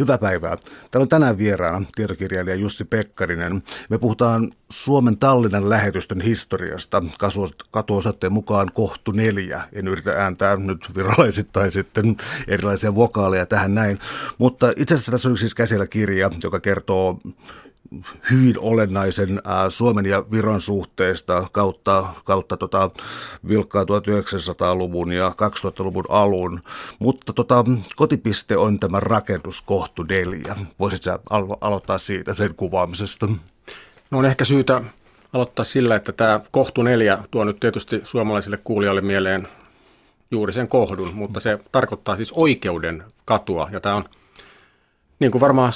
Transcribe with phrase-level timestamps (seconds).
[0.00, 0.56] Hyvää päivää.
[0.90, 3.62] Täällä on tänään vieraana tietokirjailija Jussi Pekkarinen.
[3.90, 7.02] Me puhutaan Suomen Tallinnan lähetystön historiasta.
[7.70, 9.62] Katuosoitteen mukaan kohtu neljä.
[9.72, 12.16] En yritä ääntää nyt virallisittain sitten
[12.48, 13.98] erilaisia vokaaleja tähän näin.
[14.38, 17.20] Mutta itse asiassa tässä on siis käsillä kirja, joka kertoo
[18.30, 22.90] hyvin olennaisen Suomen ja Viron suhteesta kautta, kautta tota,
[23.48, 26.60] vilkkaa 1900-luvun ja 2000-luvun alun.
[26.98, 27.64] Mutta tota,
[27.96, 30.04] kotipiste on tämä rakennus kohtu.
[30.78, 33.28] Voisit sä alo- aloittaa siitä sen kuvaamisesta?
[34.10, 34.82] No on ehkä syytä
[35.32, 39.48] aloittaa sillä, että tämä kohtu neljä tuo nyt tietysti suomalaisille kuulijoille mieleen
[40.30, 43.68] juuri sen kohdun, mutta se tarkoittaa siis oikeuden katua.
[43.72, 44.04] Ja tämä on,
[45.18, 45.72] niin kuin varmaan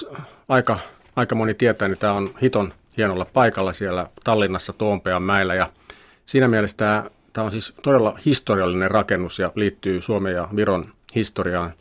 [0.49, 0.79] aika
[1.17, 5.71] aika moni tietää, niin tämä on hiton hienolla paikalla siellä Tallinnassa Toompean mäellä ja
[6.27, 11.75] siinä mielessä tämä, tämä on siis todella historiallinen rakennus ja liittyy Suomen ja Viron historiaan,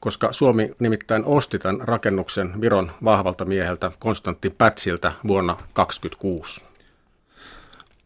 [0.00, 6.67] koska Suomi nimittäin osti tämän rakennuksen Viron vahvalta mieheltä Konstantti Pätsiltä vuonna 1926.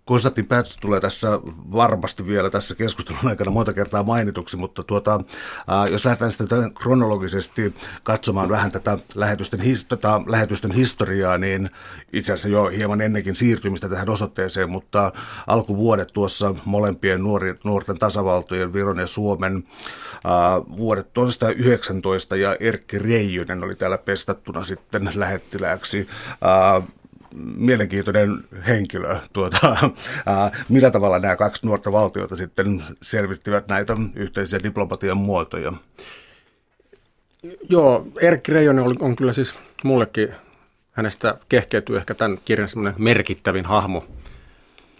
[0.04, 1.28] Konstantin Päts tulee tässä
[1.72, 5.20] varmasti vielä tässä keskustelun aikana monta kertaa mainituksi, mutta tuota,
[5.68, 11.70] ää, jos lähdetään sitten kronologisesti katsomaan vähän tätä lähetysten, his, tätä lähetystön historiaa, niin
[12.12, 15.12] itse asiassa jo hieman ennenkin siirtymistä tähän osoitteeseen, mutta
[15.46, 19.64] alkuvuodet tuossa molempien nuori, nuorten tasavaltojen, Viron ja Suomen,
[20.24, 26.08] ää, vuodet 1919 ja Erkki Reijonen oli täällä pestattuna sitten lähettilääksi.
[26.40, 26.82] Ää,
[27.56, 29.16] mielenkiintoinen henkilö.
[29.32, 29.76] Tuota,
[30.26, 35.72] ää, millä tavalla nämä kaksi nuorta valtiota sitten selvittivät näitä yhteisiä diplomatian muotoja?
[37.68, 40.28] Joo, Erkki Reijonen on, on kyllä siis mullekin,
[40.92, 44.04] hänestä kehkeytyy ehkä tämän kirjan semmoinen merkittävin hahmo.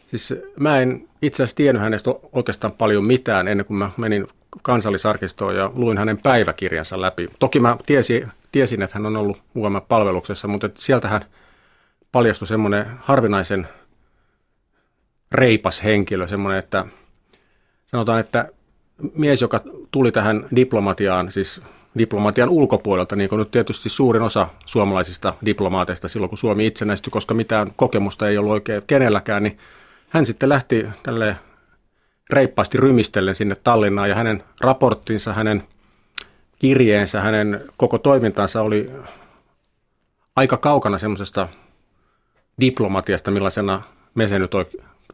[0.06, 4.26] Siis mä en itse asiassa tiennyt hänestä oikeastaan paljon mitään ennen kuin mä menin
[4.62, 7.28] kansallisarkistoon ja luin hänen päiväkirjansa läpi.
[7.38, 11.24] Toki mä tiesin, tiesin että hän on ollut UM-palveluksessa, mutta sieltähän–
[12.12, 13.68] paljastui semmoinen harvinaisen
[15.32, 16.84] reipas henkilö, semmoinen, että
[17.86, 18.48] sanotaan, että
[19.14, 21.60] mies, joka tuli tähän diplomatiaan, siis
[21.98, 27.34] diplomatian ulkopuolelta, niin kuin nyt tietysti suurin osa suomalaisista diplomaateista silloin, kun Suomi itsenäistyi, koska
[27.34, 29.58] mitään kokemusta ei ollut oikein kenelläkään, niin
[30.08, 31.36] hän sitten lähti tälle
[32.30, 35.62] reippaasti rymistellen sinne Tallinnaan ja hänen raporttinsa, hänen
[36.58, 38.90] kirjeensä, hänen koko toimintansa oli
[40.36, 41.48] aika kaukana semmoisesta
[42.60, 43.82] diplomatiasta, millaisena
[44.14, 44.50] me se nyt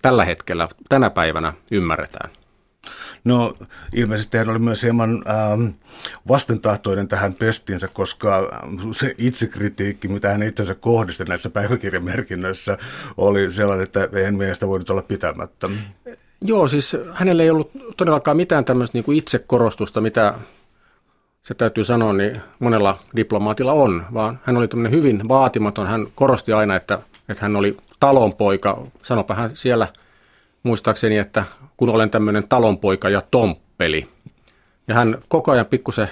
[0.02, 2.30] tällä hetkellä, tänä päivänä ymmärretään?
[3.24, 3.54] No
[3.94, 5.66] ilmeisesti hän oli myös hieman ähm,
[6.28, 8.60] vastentahtoinen tähän pestinsä, koska
[8.92, 12.78] se itsekritiikki, mitä hän itsensä kohdisti näissä päiväkirjamerkinnöissä,
[13.16, 15.68] oli sellainen, että ei hän mielestä voinut olla pitämättä.
[16.40, 20.34] Joo, siis hänellä ei ollut todellakaan mitään tämmöistä niin itsekorostusta, mitä
[21.42, 25.86] se täytyy sanoa, niin monella diplomaatilla on, vaan hän oli tämmöinen hyvin vaatimaton.
[25.86, 28.86] Hän korosti aina, että että hän oli talonpoika.
[29.02, 29.88] Sanopa hän siellä
[30.62, 31.44] muistaakseni, että
[31.76, 34.08] kun olen tämmöinen talonpoika ja tomppeli.
[34.88, 36.08] Ja hän koko ajan pikkusen,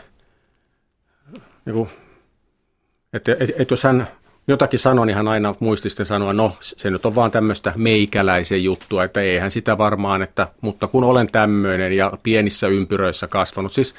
[1.64, 1.88] niin
[3.12, 4.08] että, että, että jos hän
[4.48, 8.64] jotakin sanoi, niin hän aina muisti sitten sanoa, no se nyt on vaan tämmöistä meikäläisen
[8.64, 13.72] juttua, että eihän sitä varmaan, että, mutta kun olen tämmöinen ja pienissä ympyröissä kasvanut.
[13.72, 13.94] Siis,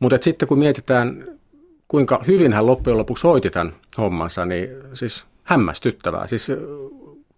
[0.00, 1.26] mutta sitten kun mietitään,
[1.88, 6.26] kuinka hyvin hän loppujen lopuksi hoiti tämän hommansa, niin siis hämmästyttävää.
[6.26, 6.48] Siis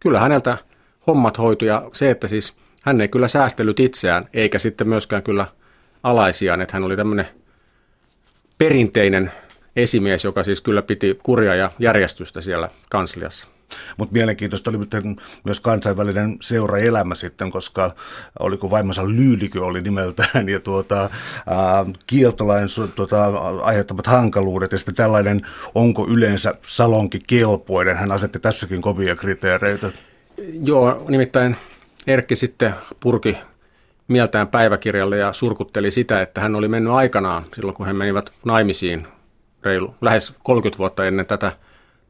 [0.00, 0.58] kyllä häneltä
[1.06, 5.46] hommat hoitui ja se, että siis hän ei kyllä säästellyt itseään, eikä sitten myöskään kyllä
[6.02, 7.26] alaisiaan, että hän oli tämmöinen
[8.58, 9.32] perinteinen
[9.76, 13.48] esimies, joka siis kyllä piti kuria ja järjestystä siellä kansliassa.
[13.96, 14.78] Mutta mielenkiintoista oli
[15.44, 17.94] myös kansainvälinen seuraelämä sitten, koska
[18.38, 23.26] oliko vaimonsa Lyylikö oli nimeltään ja tuota, ää, kieltolain tuota,
[23.62, 25.40] aiheuttamat hankaluudet ja sitten tällainen,
[25.74, 29.92] onko yleensä salonki kelpoinen, hän asetti tässäkin kovia kriteereitä.
[30.62, 31.56] Joo, nimittäin
[32.06, 33.36] Erkki sitten purki
[34.08, 39.06] mieltään päiväkirjalle ja surkutteli sitä, että hän oli mennyt aikanaan silloin, kun he menivät naimisiin
[39.62, 41.52] reilu, lähes 30 vuotta ennen tätä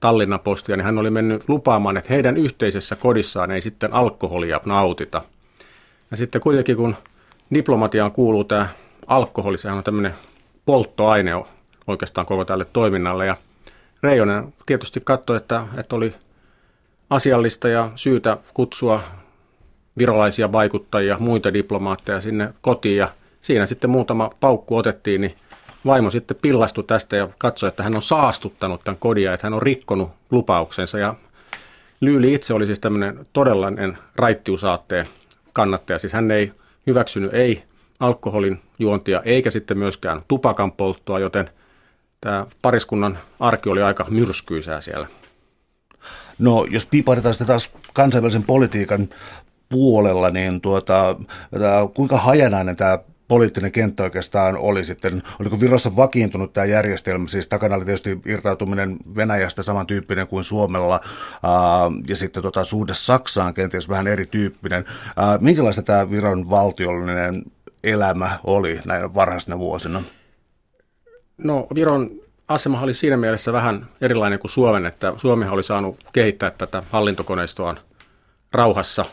[0.00, 5.22] Tallinnan postia, niin hän oli mennyt lupaamaan, että heidän yhteisessä kodissaan ei sitten alkoholia nautita.
[6.10, 6.96] Ja sitten kuitenkin kun
[7.54, 8.68] diplomatiaan kuuluu tämä
[9.06, 10.14] alkoholi, sehän on tämmöinen
[10.66, 11.32] polttoaine
[11.86, 13.26] oikeastaan koko tälle toiminnalle.
[13.26, 13.36] Ja
[14.02, 16.14] Reijonen tietysti katsoi, että, että oli
[17.10, 19.00] asiallista ja syytä kutsua
[19.98, 23.08] virolaisia vaikuttajia, muita diplomaatteja sinne kotiin ja
[23.40, 25.34] siinä sitten muutama paukku otettiin, niin
[25.86, 29.62] vaimo sitten pillastui tästä ja katsoi, että hän on saastuttanut tämän kodia, että hän on
[29.62, 30.98] rikkonut lupauksensa.
[30.98, 31.14] Ja
[32.00, 35.06] Lyyli itse oli siis tämmöinen todellinen raittiusaatteen
[35.52, 35.98] kannattaja.
[35.98, 36.52] Siis hän ei
[36.86, 37.62] hyväksynyt ei
[38.00, 41.50] alkoholin juontia eikä sitten myöskään tupakan polttoa, joten
[42.20, 45.06] tämä pariskunnan arki oli aika myrskyisää siellä.
[46.38, 49.08] No, jos piipahdetaan sitä taas kansainvälisen politiikan
[49.68, 51.16] puolella, niin tuota,
[51.94, 52.98] kuinka hajanainen tämä
[53.28, 58.96] poliittinen kenttä oikeastaan oli sitten, oliko Virossa vakiintunut tämä järjestelmä, siis takana oli tietysti irtautuminen
[59.16, 61.00] Venäjästä samantyyppinen kuin Suomella,
[62.08, 64.84] ja sitten tota, suhde Saksaan kenties vähän erityyppinen.
[65.40, 67.42] Minkälaista tämä Viron valtiollinen
[67.84, 70.02] elämä oli näinä varhaisina vuosina?
[71.38, 72.10] No Viron
[72.48, 77.76] asema oli siinä mielessä vähän erilainen kuin Suomen, että Suomi oli saanut kehittää tätä hallintokoneistoa
[78.52, 79.04] rauhassa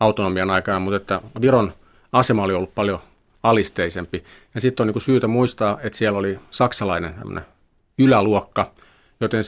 [0.00, 1.72] autonomian aikana, mutta että Viron
[2.12, 2.98] asema oli ollut paljon
[3.44, 4.24] alisteisempi.
[4.54, 7.14] Ja sitten on niin syytä muistaa, että siellä oli saksalainen
[7.98, 8.70] yläluokka,
[9.20, 9.42] joten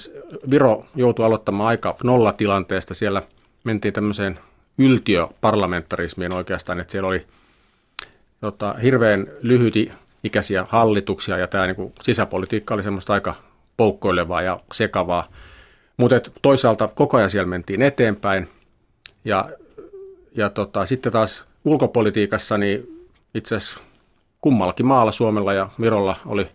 [0.50, 2.94] Viro joutui aloittamaan aika nollatilanteesta.
[2.94, 3.22] Siellä
[3.64, 4.38] mentiin tämmöiseen
[4.78, 7.26] yltiöparlamentarismiin oikeastaan, että siellä oli
[8.40, 9.92] tota, hirveän lyhyti
[10.24, 13.34] ikäisiä hallituksia ja tämä niin sisäpolitiikka oli semmoista aika
[13.76, 15.28] poukkoilevaa ja sekavaa.
[15.96, 18.48] Mutta toisaalta koko ajan siellä mentiin eteenpäin
[19.24, 19.48] ja,
[20.34, 22.95] ja tota, sitten taas ulkopolitiikassa niin
[23.36, 23.80] itse asiassa
[24.40, 26.46] kummallakin maalla, Suomella ja Virolla, oli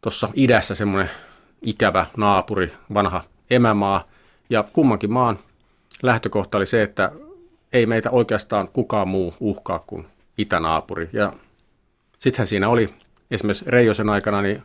[0.00, 1.10] tuossa idässä semmoinen
[1.62, 4.04] ikävä naapuri, vanha emämaa.
[4.50, 5.38] Ja kummankin maan
[6.02, 7.12] lähtökohta oli se, että
[7.72, 10.06] ei meitä oikeastaan kukaan muu uhkaa kuin
[10.38, 11.10] itänaapuri.
[11.12, 11.32] Ja
[12.18, 12.94] sittenhän siinä oli
[13.30, 14.62] esimerkiksi Reijosen aikana niin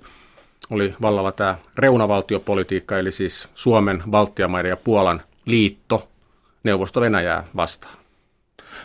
[0.71, 6.07] oli vallalla tämä reunavaltiopolitiikka, eli siis Suomen, Baltiamaiden ja Puolan liitto
[6.63, 8.00] Neuvosto-Venäjää vastaan.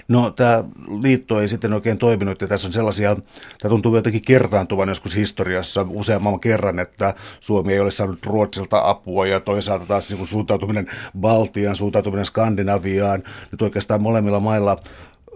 [0.08, 0.64] No tämä
[1.02, 3.16] liitto ei sitten oikein toiminut ja tässä on sellaisia,
[3.58, 9.26] tämä tuntuu jotenkin kertaantuvan joskus historiassa useamman kerran, että Suomi ei ole saanut Ruotsilta apua
[9.26, 10.86] ja toisaalta taas niin kuin suuntautuminen
[11.20, 13.22] Baltiaan, suuntautuminen Skandinaviaan,
[13.52, 14.76] nyt oikeastaan molemmilla mailla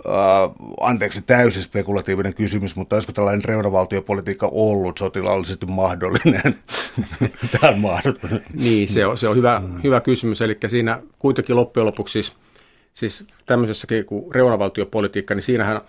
[0.06, 6.42] Uh, anteeksi, täysin spekulatiivinen kysymys, mutta olisiko tällainen reunavaltiopolitiikka ollut sotilaallisesti mahdollinen?
[7.60, 8.44] Tämä on mahdollinen.
[8.54, 10.40] Niin, se on, se on hyvä, hyvä kysymys.
[10.40, 12.32] Eli siinä kuitenkin loppujen lopuksi siis
[13.00, 15.80] siis tämmöisessäkin kuin reunavaltiopolitiikka, niin siinähän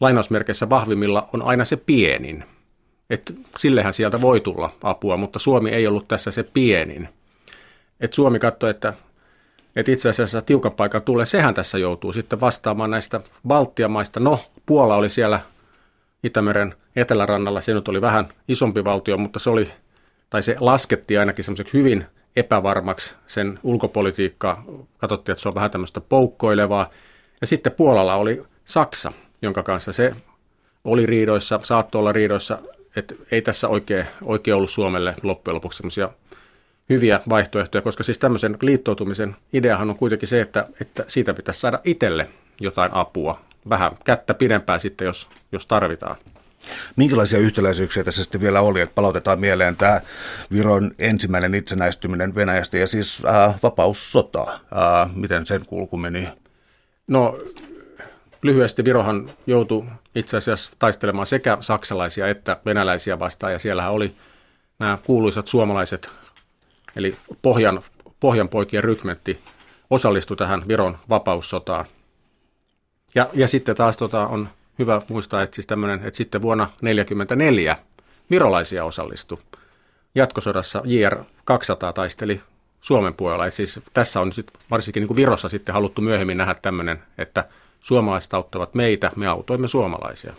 [0.00, 2.44] lainausmerkeissä vahvimmilla on aina se pienin.
[3.10, 7.08] Et sillehän sieltä voi tulla apua, mutta Suomi ei ollut tässä se pienin.
[8.00, 8.92] Et Suomi katsoi, että,
[9.76, 14.20] että itse asiassa tiukan paikan tulee, sehän tässä joutuu sitten vastaamaan näistä Baltian maista.
[14.20, 15.40] No, Puola oli siellä
[16.22, 19.70] Itämeren etelärannalla, se nyt oli vähän isompi valtio, mutta se oli,
[20.30, 22.04] tai se laskettiin ainakin semmoiseksi hyvin–
[22.38, 24.62] epävarmaksi sen ulkopolitiikka.
[24.98, 26.90] Katsottiin, että se on vähän tämmöistä poukkoilevaa.
[27.40, 29.12] Ja sitten Puolalla oli Saksa,
[29.42, 30.14] jonka kanssa se
[30.84, 32.58] oli riidoissa, saattoi olla riidoissa,
[32.96, 36.10] että ei tässä oikein, oikein ollut Suomelle loppujen lopuksi semmoisia
[36.88, 41.80] hyviä vaihtoehtoja, koska siis tämmöisen liittoutumisen ideahan on kuitenkin se, että, että siitä pitäisi saada
[41.84, 42.28] itselle
[42.60, 46.16] jotain apua, vähän kättä pidempään sitten, jos, jos tarvitaan.
[46.96, 50.00] Minkälaisia yhtäläisyyksiä tässä sitten vielä oli, että palautetaan mieleen tämä
[50.52, 54.46] Viron ensimmäinen itsenäistyminen Venäjästä ja siis äh, vapaussota.
[54.50, 56.28] Äh, miten sen kulku meni?
[57.06, 57.38] No
[58.42, 59.84] lyhyesti Virohan joutui
[60.14, 64.14] itse asiassa taistelemaan sekä saksalaisia että venäläisiä vastaan ja siellähän oli
[64.78, 66.10] nämä kuuluisat suomalaiset,
[66.96, 67.82] eli Pohjan,
[68.20, 69.40] Pohjan poikien rykmentti
[69.90, 71.84] osallistui tähän Viron vapaussotaan.
[73.14, 77.76] Ja, ja sitten taas tota, on hyvä muistaa, että, siis tämmönen, että sitten vuonna 1944
[78.30, 79.38] virolaisia osallistui.
[80.14, 82.40] Jatkosodassa JR 200 taisteli
[82.80, 83.46] Suomen puolella.
[83.46, 87.48] Et siis tässä on sit varsinkin niin Virossa sitten haluttu myöhemmin nähdä tämmöinen, että
[87.80, 90.34] suomalaiset auttavat meitä, me autoimme suomalaisia.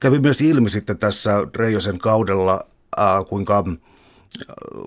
[0.00, 2.60] Kävi myös ilmi sitten tässä Reijosen kaudella,
[3.00, 3.64] äh, kuinka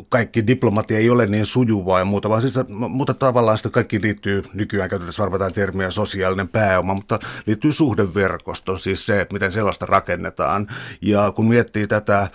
[0.09, 4.43] kaikki diplomatia ei ole niin sujuvaa ja muuta, vaan siis, mutta tavallaan sitä kaikki liittyy,
[4.53, 10.67] nykyään käytetään varmaan termiä sosiaalinen pääoma, mutta liittyy suhdeverkosto, siis se, että miten sellaista rakennetaan.
[11.01, 12.27] Ja kun miettii tätä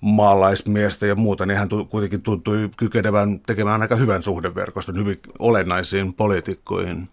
[0.00, 7.08] maalaismiestä ja muuta, niin hän kuitenkin tuntui kykenevän tekemään aika hyvän suhdeverkoston hyvin olennaisiin poliitikkoihin.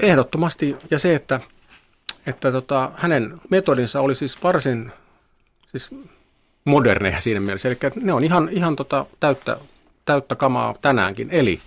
[0.00, 1.40] Ehdottomasti, ja se, että,
[2.26, 4.92] että tota, hänen metodinsa oli siis varsin
[5.70, 5.90] siis
[6.66, 7.68] moderneja siinä mielessä.
[7.68, 9.56] Eli ne on ihan, ihan tota täyttä,
[10.04, 11.28] täyttä kamaa tänäänkin.
[11.30, 11.60] Eli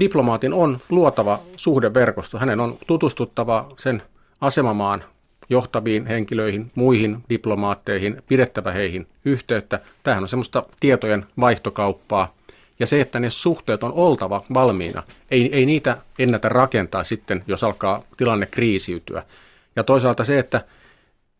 [0.00, 2.38] diplomaatin on luotava suhdeverkosto.
[2.38, 4.02] Hänen on tutustuttava sen
[4.40, 5.04] asemamaan
[5.48, 9.80] johtaviin henkilöihin, muihin diplomaatteihin, pidettävä heihin yhteyttä.
[10.02, 12.34] Tämähän on semmoista tietojen vaihtokauppaa.
[12.78, 15.02] Ja se, että ne suhteet on oltava valmiina.
[15.30, 19.22] Ei, ei niitä ennätä rakentaa sitten, jos alkaa tilanne kriisiytyä.
[19.76, 20.64] Ja toisaalta se, että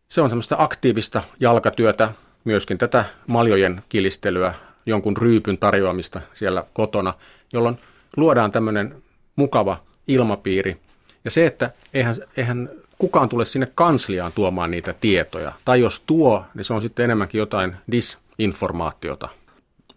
[0.09, 2.09] se on semmoista aktiivista jalkatyötä,
[2.43, 4.53] myöskin tätä maljojen kilistelyä,
[4.85, 7.13] jonkun ryypyn tarjoamista siellä kotona,
[7.53, 7.79] jolloin
[8.17, 9.03] luodaan tämmöinen
[9.35, 10.77] mukava ilmapiiri.
[11.25, 15.51] Ja se, että eihän, eihän kukaan tule sinne kansliaan tuomaan niitä tietoja.
[15.65, 19.29] Tai jos tuo, niin se on sitten enemmänkin jotain disinformaatiota.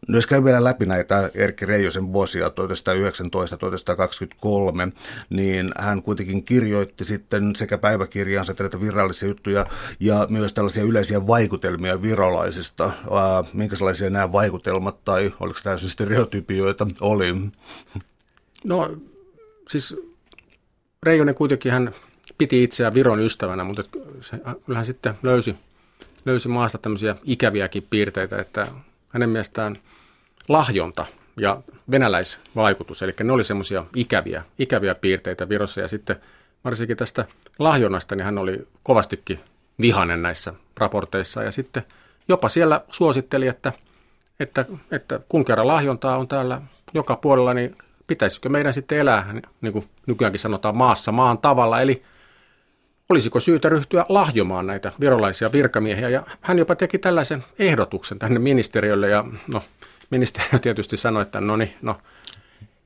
[0.08, 2.52] Jos käy vielä läpi näitä Erkki Reijosen vuosia 1919-1923,
[5.30, 9.66] niin hän kuitenkin kirjoitti sitten sekä päiväkirjaansa että virallisia juttuja
[10.00, 12.92] ja myös tällaisia yleisiä vaikutelmia virolaisista.
[13.52, 17.34] Minkälaisia nämä vaikutelmat tai oliko täysin stereotypioita oli?
[18.64, 18.96] No
[19.68, 19.96] siis
[21.02, 21.94] Reijonen kuitenkin hän
[22.38, 23.82] piti itseään Viron ystävänä, mutta
[24.20, 25.56] se, kyllähän sitten löysi,
[26.24, 28.66] löysi maasta tämmöisiä ikäviäkin piirteitä, että
[29.10, 29.76] hänen mielestään
[30.48, 35.80] lahjonta ja venäläisvaikutus, eli ne oli semmoisia ikäviä, ikäviä piirteitä Virossa.
[35.80, 36.16] Ja sitten
[36.64, 37.24] varsinkin tästä
[37.58, 39.40] lahjonnasta, niin hän oli kovastikin
[39.80, 41.42] vihanen näissä raporteissa.
[41.42, 41.82] Ja sitten
[42.28, 43.72] jopa siellä suositteli, että,
[44.40, 46.62] että, että kun kerran lahjontaa on täällä
[46.94, 47.76] joka puolella, niin
[48.06, 52.02] pitäisikö meidän sitten elää, niin kuin nykyäänkin sanotaan, maassa maan tavalla, eli
[53.10, 59.08] olisiko syytä ryhtyä lahjomaan näitä virolaisia virkamiehiä, ja hän jopa teki tällaisen ehdotuksen tänne ministeriölle,
[59.08, 59.62] ja no,
[60.10, 61.96] ministeriö tietysti sanoi, että no niin, no,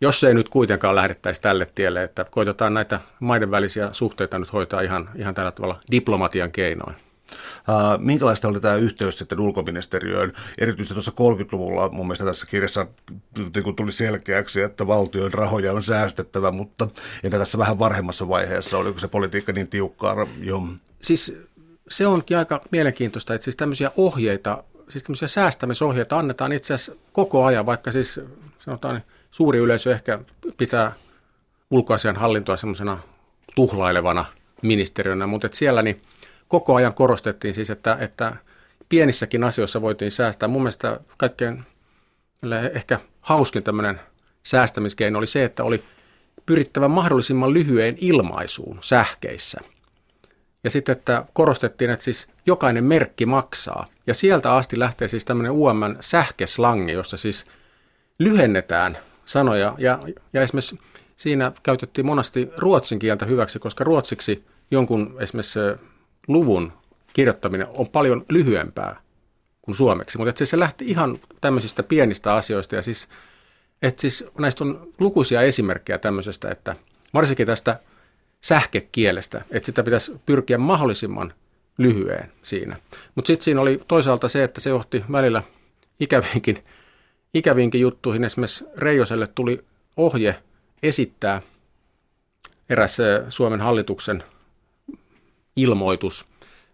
[0.01, 4.81] jos ei nyt kuitenkaan lähdettäisi tälle tielle, että koitetaan näitä maiden välisiä suhteita nyt hoitaa
[4.81, 6.97] ihan, ihan tällä tavalla diplomatian keinoin.
[7.99, 10.33] Minkälaista oli tämä yhteys sitten ulkoministeriöön?
[10.59, 12.87] Erityisesti tuossa 30-luvulla mun mielestä tässä kirjassa
[13.37, 16.89] niin tuli selkeäksi, että valtion rahoja on säästettävä, mutta
[17.23, 20.63] entä tässä vähän varhemmassa vaiheessa, oliko se politiikka niin tiukkaa jo?
[21.01, 21.39] Siis
[21.89, 27.45] se onkin aika mielenkiintoista, että siis tämmöisiä ohjeita, siis tämmöisiä säästämisohjeita annetaan itse asiassa koko
[27.45, 28.21] ajan, vaikka siis
[28.59, 30.19] sanotaan suuri yleisö ehkä
[30.57, 30.93] pitää
[31.71, 32.99] ulkoasian hallintoa semmoisena
[33.55, 34.25] tuhlailevana
[34.63, 36.03] ministeriönä, mutta siellä niin
[36.49, 38.37] koko ajan korostettiin siis, että, että
[38.89, 40.49] pienissäkin asioissa voitiin säästää.
[40.49, 41.65] Mun mielestä kaikkein
[42.73, 44.01] ehkä hauskin tämmöinen
[44.43, 45.85] säästämiskeino oli se, että oli
[46.47, 49.61] pyrittävä mahdollisimman lyhyeen ilmaisuun sähkeissä.
[50.65, 53.87] Ja sitten, että korostettiin, että siis jokainen merkki maksaa.
[54.07, 57.47] Ja sieltä asti lähtee siis tämmöinen UMN sähkeslangi, jossa siis
[58.19, 59.75] lyhennetään sanoja.
[59.79, 59.99] Ja,
[60.33, 60.81] ja esimerkiksi
[61.17, 65.59] siinä käytettiin monasti ruotsin kieltä hyväksi, koska ruotsiksi jonkun esimerkiksi
[66.29, 66.73] luvun
[67.13, 69.01] kirjoittaminen on paljon lyhyempää
[69.63, 73.09] kuin suomeksi, mutta se, se lähti ihan tämmöisistä pienistä asioista ja siis,
[73.83, 76.77] että siis näistä on lukuisia esimerkkejä tämmöisestä, että
[77.15, 77.81] varsinkin tästä
[78.41, 81.35] sähkekielestä, että sitä pitäisi pyrkiä mahdollisimman
[81.79, 82.77] lyhyeen siinä.
[83.15, 85.43] Mutta sitten siinä oli toisaalta se, että se johti välillä
[86.01, 86.65] ikäviinkin,
[87.35, 88.25] ikäviinkin juttuihin.
[88.25, 89.65] Esimerkiksi Reijoselle tuli
[89.97, 90.37] ohje
[90.83, 91.43] esittää
[92.69, 94.23] eräs Suomen hallituksen
[95.57, 96.25] ilmoitus.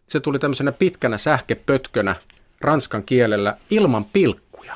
[0.08, 2.16] Se tuli tämmöisenä pitkänä sähkepötkönä
[2.60, 4.74] ranskan kielellä ilman pilkkuja.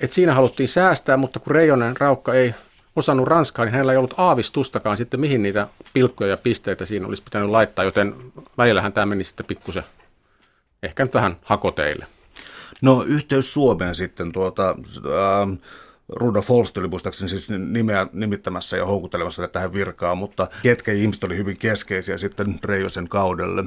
[0.00, 2.54] Et siinä haluttiin säästää, mutta kun Reijonen Raukka ei
[2.96, 7.22] osannut ranskaa, niin hänellä ei ollut aavistustakaan sitten, mihin niitä pilkkuja ja pisteitä siinä olisi
[7.22, 8.14] pitänyt laittaa, joten
[8.58, 9.82] välillähän tämä meni sitten pikkusen,
[10.82, 12.06] ehkä nyt vähän hakoteille.
[12.82, 15.58] No yhteys Suomeen sitten tuota, äh,
[16.08, 21.36] Rudolf Holst oli muistaakseni siis nimeä nimittämässä ja houkuttelemassa tähän virkaan, mutta ketkä ihmiset oli
[21.36, 23.64] hyvin keskeisiä sitten Reijosen kaudelle?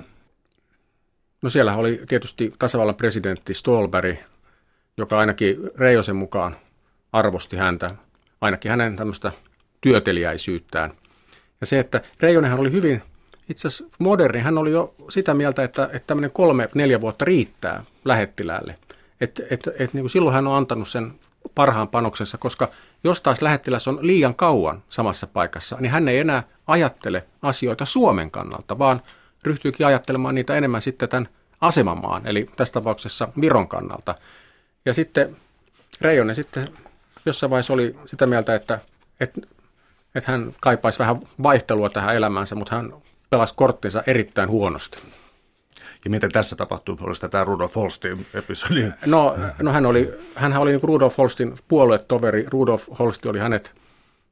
[1.42, 4.18] No siellä oli tietysti tasavallan presidentti Stolberg,
[4.98, 6.56] joka ainakin Reijosen mukaan
[7.14, 7.92] arvosti häntä,
[8.42, 9.32] ainakin hänen tämmöistä
[9.82, 10.94] työteliäisyyttään.
[11.62, 13.02] Ja se, että Reijonenhan oli hyvin
[13.50, 17.84] itse asiassa moderni, hän oli jo sitä mieltä, että, että tämmöinen kolme, neljä vuotta riittää
[18.06, 18.76] lähettiläälle.
[19.22, 21.14] Et, et, et, niin kuin silloin hän on antanut sen
[21.56, 22.72] parhaan panoksensa, koska
[23.04, 28.32] jos taas lähettiläs on liian kauan samassa paikassa, niin hän ei enää ajattele asioita Suomen
[28.32, 29.02] kannalta, vaan
[29.44, 31.30] ryhtyykin ajattelemaan niitä enemmän sitten tämän
[31.62, 34.16] asemamaan, eli tässä tapauksessa Viron kannalta.
[34.86, 35.36] Ja sitten
[36.02, 36.68] Reijonen sitten
[37.26, 38.80] jossain vaiheessa oli sitä mieltä, että,
[39.20, 39.42] että,
[40.16, 42.94] että hän kaipaisi vähän vaihtelua tähän elämäänsä, mutta hän
[43.30, 44.98] pelasi korttinsa erittäin huonosti.
[46.06, 46.98] Ja miten tässä tapahtui?
[47.02, 48.92] Oli tämä Rudolf Holstin episodi?
[49.06, 52.46] No, no hän oli, hänhän oli niin Rudolf Holstin puoluetoveri.
[52.50, 53.74] Rudolf Holsti oli hänet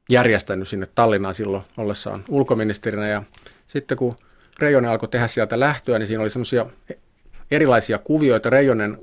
[0.08, 3.08] järjestänyt sinne Tallinnaan silloin ollessaan ulkoministerinä.
[3.08, 3.22] Ja
[3.66, 4.16] sitten kun
[4.58, 6.66] Reijonen alkoi tehdä sieltä lähtöä, niin siinä oli semmoisia
[7.50, 8.50] erilaisia kuvioita.
[8.50, 8.98] Reijonen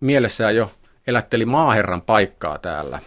[0.00, 0.70] mielessään jo
[1.06, 2.98] elätteli maaherran paikkaa täällä.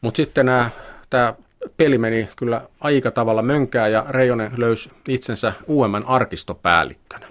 [0.00, 0.70] Mutta sitten nämä,
[1.10, 1.34] tämä
[1.76, 7.23] peli meni kyllä aika tavalla mönkää ja Reijonen löysi itsensä UMN arkistopäällikkönä.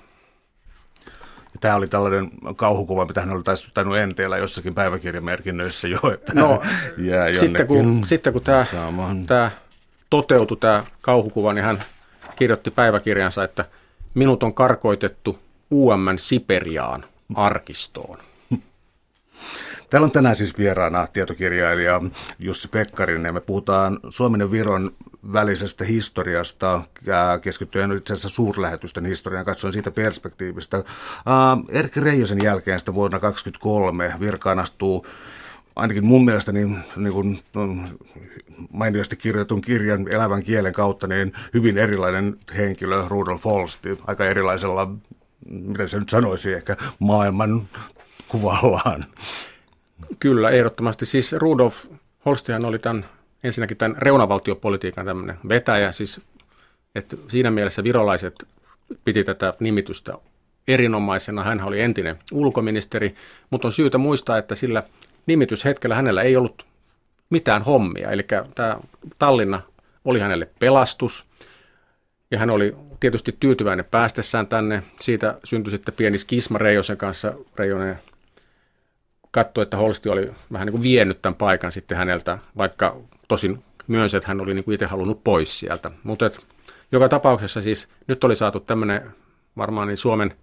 [1.63, 3.43] Tämä oli tällainen kauhukuva, mitä hän oli
[3.73, 5.99] tainnut enteellä jossakin päiväkirjamerkinnöissä jo.
[6.13, 6.61] Että no,
[7.39, 8.65] sitten kun, sitten kun tämä,
[9.25, 9.51] tämä
[10.09, 11.77] toteutui, tämä kauhukuva, niin hän
[12.35, 13.65] kirjoitti päiväkirjansa, että
[14.13, 15.39] minut on karkoitettu
[15.71, 17.05] UMN Siperiaan
[17.35, 18.17] arkistoon.
[19.89, 22.01] Täällä on tänään siis vieraana tietokirjailija
[22.39, 24.91] Jussi Pekkarinen ja me puhutaan Suomen ja Viron
[25.33, 26.81] välisestä historiasta
[27.41, 30.83] keskittyen itse asiassa suurlähetysten historiaan, katsoen siitä perspektiivistä.
[31.69, 35.07] Erkki Reijosen jälkeen sitä vuonna 2023 virkaan astuu
[35.75, 37.43] ainakin mun mielestä niin, niin kuin,
[38.71, 44.91] mainiosti kirjoitun kirjan elävän kielen kautta niin hyvin erilainen henkilö, Rudolf Holsti, aika erilaisella,
[45.49, 47.69] miten se nyt sanoisi, ehkä maailman
[48.27, 49.03] kuvallaan.
[50.19, 51.05] Kyllä, ehdottomasti.
[51.05, 51.85] Siis Rudolf
[52.25, 53.05] Holstihan oli tämän,
[53.43, 56.21] ensinnäkin tämän reunavaltiopolitiikan tämmöinen vetäjä, siis
[56.95, 58.43] että siinä mielessä virolaiset
[59.03, 60.13] piti tätä nimitystä
[60.67, 61.43] erinomaisena.
[61.43, 63.15] Hän oli entinen ulkoministeri,
[63.49, 64.83] mutta on syytä muistaa, että sillä
[65.25, 66.65] nimityshetkellä hänellä ei ollut
[67.29, 68.11] mitään hommia.
[68.11, 68.23] Eli
[68.55, 68.77] tämä
[69.19, 69.61] Tallinna
[70.05, 71.25] oli hänelle pelastus,
[72.31, 74.83] ja hän oli tietysti tyytyväinen päästessään tänne.
[74.99, 77.33] Siitä syntyi sitten pieni skisma Reijosen kanssa.
[77.55, 77.99] Reijonen
[79.31, 84.17] katsoi, että Holsti oli vähän niin kuin vienyt tämän paikan sitten häneltä, vaikka tosin myönsi,
[84.17, 85.91] että hän oli niin kuin itse halunnut pois sieltä.
[86.03, 86.31] Mutta
[86.91, 89.11] joka tapauksessa siis nyt oli saatu tämmöinen
[89.57, 90.35] varmaan niin Suomen,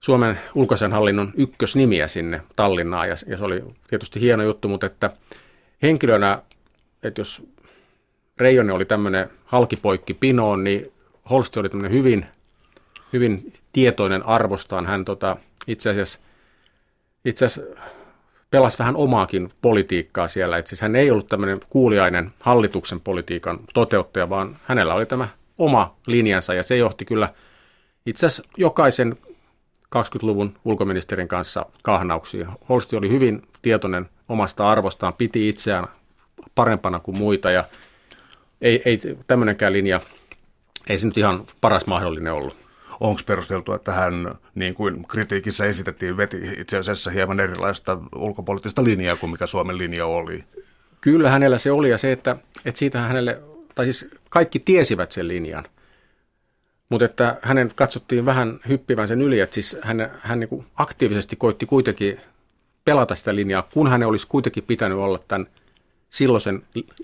[0.00, 5.10] Suomen ulkoisen hallinnon ykkösnimiä sinne Tallinnaan, ja, ja se oli tietysti hieno juttu, mutta että
[5.82, 6.42] henkilönä,
[7.02, 7.48] että jos
[8.36, 10.92] Reijonen oli tämmöinen halkipoikki pinoon, niin
[11.30, 12.26] Holsti oli tämmöinen hyvin,
[13.12, 14.86] hyvin tietoinen arvostaan.
[14.86, 15.36] Hän tota,
[15.66, 16.20] itse asiassa
[17.24, 17.80] itse asiassa
[18.56, 20.58] pelasi vähän omaakin politiikkaa siellä.
[20.58, 26.54] Itse hän ei ollut tämmöinen kuuliainen hallituksen politiikan toteuttaja, vaan hänellä oli tämä oma linjansa
[26.54, 27.28] ja se johti kyllä
[28.06, 29.16] itse asiassa jokaisen
[29.96, 32.46] 20-luvun ulkoministerin kanssa kahnauksiin.
[32.68, 35.88] Holsti oli hyvin tietoinen omasta arvostaan, piti itseään
[36.54, 37.64] parempana kuin muita ja
[38.60, 40.00] ei, ei tämmöinenkään linja,
[40.88, 42.65] ei se nyt ihan paras mahdollinen ollut
[43.00, 49.16] onko perusteltu, että hän, niin kuin kritiikissä esitettiin, veti itse asiassa hieman erilaista ulkopoliittista linjaa
[49.16, 50.44] kuin mikä Suomen linja oli?
[51.00, 53.42] Kyllä hänellä se oli ja se, että, että siitä hänelle,
[53.74, 55.64] tai siis kaikki tiesivät sen linjan,
[56.90, 61.66] mutta että hänen katsottiin vähän hyppivän sen yli, että siis hän, hän niin aktiivisesti koitti
[61.66, 62.20] kuitenkin
[62.84, 65.46] pelata sitä linjaa, kun hän olisi kuitenkin pitänyt olla tämän
[66.10, 66.62] silloisen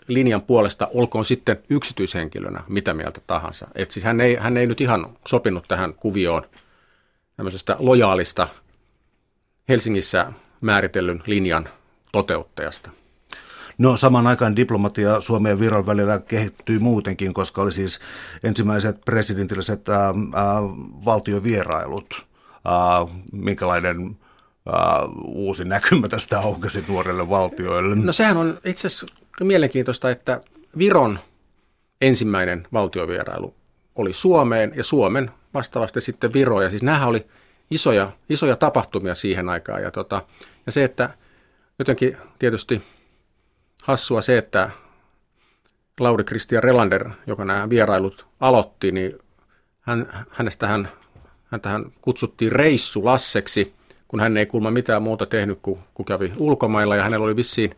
[0.08, 3.68] linjan puolesta, olkoon sitten yksityishenkilönä mitä mieltä tahansa.
[3.74, 6.42] Et siis hän, ei, hän ei nyt ihan sopinut tähän kuvioon
[7.36, 8.48] tämmöisestä lojaalista
[9.68, 11.68] Helsingissä määritellyn linjan
[12.12, 12.90] toteuttajasta.
[13.78, 18.00] No saman aikaan diplomatia Suomen ja Viron välillä kehittyi muutenkin, koska oli siis
[18.44, 20.14] ensimmäiset presidentilliset ää, ää,
[21.04, 22.26] valtiovierailut.
[22.64, 24.16] Ää, minkälainen
[24.66, 27.94] uh, uusi näkymä tästä aukesi nuorelle valtioille?
[27.94, 29.06] No sehän on itse asiassa
[29.40, 30.40] mielenkiintoista, että
[30.78, 31.18] Viron
[32.00, 33.54] ensimmäinen valtiovierailu
[33.96, 36.62] oli Suomeen ja Suomen vastaavasti sitten Viro.
[36.62, 37.26] Ja siis oli
[37.70, 39.82] isoja, isoja tapahtumia siihen aikaan.
[39.82, 40.22] Ja, tota,
[40.66, 41.10] ja se, että
[41.78, 42.82] jotenkin tietysti
[43.82, 44.70] hassua se, että
[46.00, 49.18] Lauri Christian Relander, joka nämä vierailut aloitti, niin
[49.80, 50.88] hän, hänestä hän,
[51.44, 53.74] häntä hän kutsuttiin Reissu Lasseksi–
[54.12, 57.74] kun hän ei kulma mitään muuta tehnyt kuin, kuin kävi ulkomailla ja hänellä oli vissiin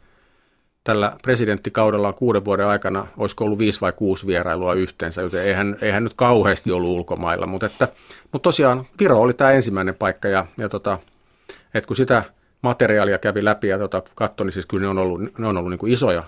[0.84, 5.76] tällä presidenttikaudellaan kuuden vuoden aikana, olisiko ollut viisi vai kuusi vierailua yhteensä, joten ei hän,
[5.82, 7.88] ei hän nyt kauheasti ollut ulkomailla, mutta, että,
[8.32, 10.98] mutta tosiaan Viro oli tämä ensimmäinen paikka ja, ja tota,
[11.74, 12.22] että kun sitä
[12.62, 15.70] materiaalia kävi läpi ja tota, katsoi, niin siis kyllä ne on ollut, ne on ollut
[15.70, 16.24] niin kuin isoja,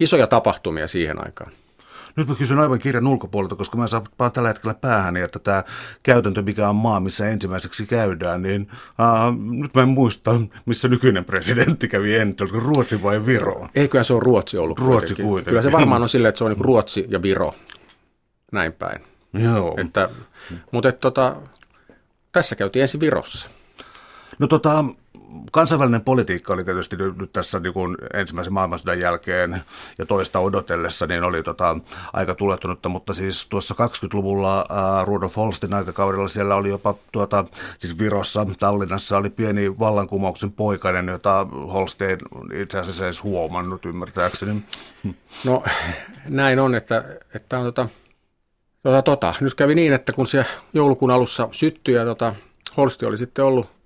[0.00, 1.52] isoja tapahtumia siihen aikaan.
[2.16, 5.64] Nyt mä kysyn aivan kirjan ulkopuolelta, koska mä saan tällä hetkellä päähän, että tämä
[6.02, 11.24] käytäntö, mikä on maa, missä ensimmäiseksi käydään, niin uh, nyt mä en muista, missä nykyinen
[11.24, 13.68] presidentti kävi ennen, oliko Ruotsi vai Viro?
[13.74, 15.24] Eiköhän se ole Ruotsi ollut Ruotsi kuitenkin.
[15.24, 15.50] kuitenkin.
[15.50, 17.54] Kyllä se varmaan on silleen, että se on niin Ruotsi ja Viro,
[18.52, 19.00] näin päin.
[19.32, 19.74] Joo.
[19.76, 20.08] Että,
[20.70, 21.36] mutta et, tota,
[22.32, 23.48] tässä käytiin ensin Virossa.
[24.38, 24.84] No tota,
[25.52, 29.62] kansainvälinen politiikka oli tietysti nyt tässä niin kuin ensimmäisen maailmansodan jälkeen
[29.98, 31.76] ja toista odotellessa, niin oli tota,
[32.12, 37.44] aika tulettunutta, mutta siis tuossa 20-luvulla äh, Rudolf Holstin aikakaudella siellä oli jopa tuota,
[37.78, 42.16] siis Virossa, Tallinnassa oli pieni vallankumouksen poikainen, jota Holst ei
[42.54, 44.62] itse asiassa edes huomannut ymmärtääkseni.
[45.44, 45.62] No
[46.28, 47.88] näin on, että, että on tota,
[48.82, 52.34] tota, tota, nyt kävi niin, että kun se joulukuun alussa syttyi ja tota,
[52.76, 53.81] Holsti oli sitten ollut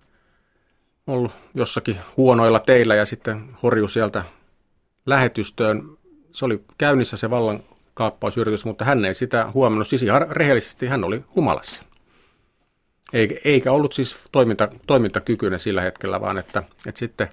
[1.07, 4.25] ollut jossakin huonoilla teillä ja sitten horju sieltä
[5.07, 5.83] lähetystöön.
[6.33, 7.61] Se oli käynnissä se vallan
[7.95, 9.89] kaappausyritys, mutta hän ei sitä huomannut.
[9.89, 11.85] Siis ihan rehellisesti hän oli humalassa.
[13.45, 17.29] Eikä, ollut siis toiminta, toimintakykyinen sillä hetkellä, vaan että, että sitten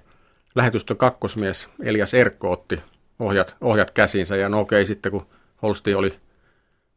[0.54, 2.82] lähetystön kakkosmies Elias Erkko otti
[3.18, 5.26] ohjat, ohjat käsinsä ja no okei, sitten kun
[5.62, 6.10] Holsti oli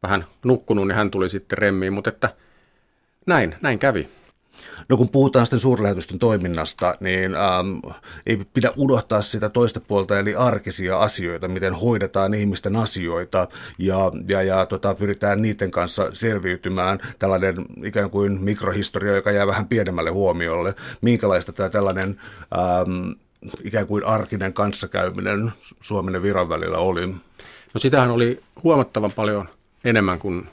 [0.04, 2.30] vähän nukkunut, niin hän tuli sitten remmiin, mutta että
[3.26, 4.10] näin, näin kävi.
[4.90, 7.94] No kun puhutaan sitten suurlähetysten toiminnasta, niin ähm,
[8.26, 14.42] ei pidä unohtaa sitä toista puolta, eli arkisia asioita, miten hoidetaan ihmisten asioita ja, ja,
[14.42, 17.00] ja tota, pyritään niiden kanssa selviytymään.
[17.20, 20.76] Tällainen ikään kuin mikrohistoria, joka jää vähän pienemmälle huomiolle.
[21.02, 22.20] Minkälaista tämä tällainen
[22.54, 23.12] ähm,
[23.64, 27.08] ikään kuin arkinen kanssakäyminen Suomen ja Viron välillä oli?
[27.74, 29.50] No sitähän oli huomattavan paljon
[29.84, 30.50] enemmän kuin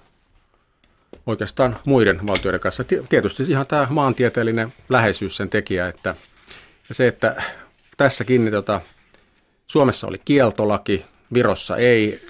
[1.26, 2.84] oikeastaan muiden valtioiden kanssa.
[3.08, 6.14] Tietysti ihan tämä maantieteellinen läheisyys sen tekijä, että
[6.92, 7.42] se, että
[7.96, 8.80] tässäkin niin tota,
[9.66, 12.22] Suomessa oli kieltolaki, Virossa ei,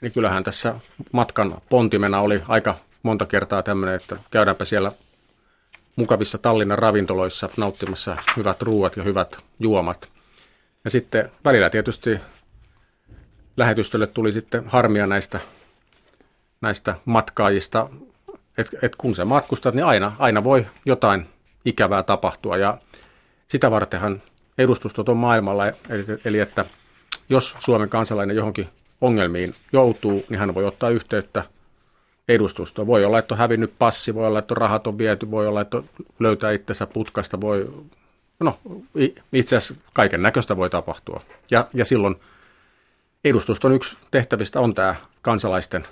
[0.00, 0.74] niin kyllähän tässä
[1.12, 4.92] matkan pontimena oli aika monta kertaa tämmöinen, että käydäänpä siellä
[5.96, 10.08] mukavissa Tallinnan ravintoloissa nauttimassa hyvät ruuat ja hyvät juomat.
[10.84, 12.20] Ja sitten välillä tietysti
[13.56, 15.40] lähetystölle tuli sitten harmia näistä,
[16.60, 17.88] näistä matkaajista,
[18.58, 21.28] että et kun sä matkustat, niin aina, aina voi jotain
[21.64, 22.78] ikävää tapahtua ja
[23.46, 24.22] sitä vartenhan
[24.58, 26.64] edustustot on maailmalla, eli, eli että
[27.28, 28.68] jos Suomen kansalainen johonkin
[29.00, 31.44] ongelmiin joutuu, niin hän voi ottaa yhteyttä
[32.28, 32.86] edustustoon.
[32.86, 35.82] Voi olla, että on hävinnyt passi, voi olla, että rahat on viety, voi olla, että
[36.18, 37.70] löytää itsensä putkasta, voi,
[38.40, 38.58] no
[39.32, 41.20] itse asiassa kaiken näköistä voi tapahtua.
[41.50, 42.16] Ja, ja silloin
[43.24, 45.86] edustuston yksi tehtävistä on tämä kansalaisten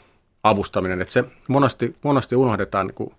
[0.44, 1.02] avustaminen.
[1.02, 3.14] Että se monasti, monasti unohdetaan, kun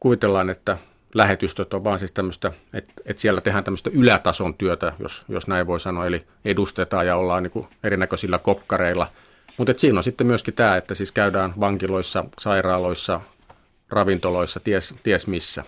[0.00, 0.78] kuvitellaan, että
[1.14, 5.66] lähetystöt on vaan siis tämmöistä, että, että siellä tehdään tämmöistä ylätason työtä, jos, jos näin
[5.66, 9.06] voi sanoa, eli edustetaan ja ollaan niin kuin erinäköisillä kokkareilla.
[9.58, 13.20] Mutta siinä on sitten myöskin tämä, että siis käydään vankiloissa, sairaaloissa,
[13.90, 15.64] ravintoloissa, ties, ties missä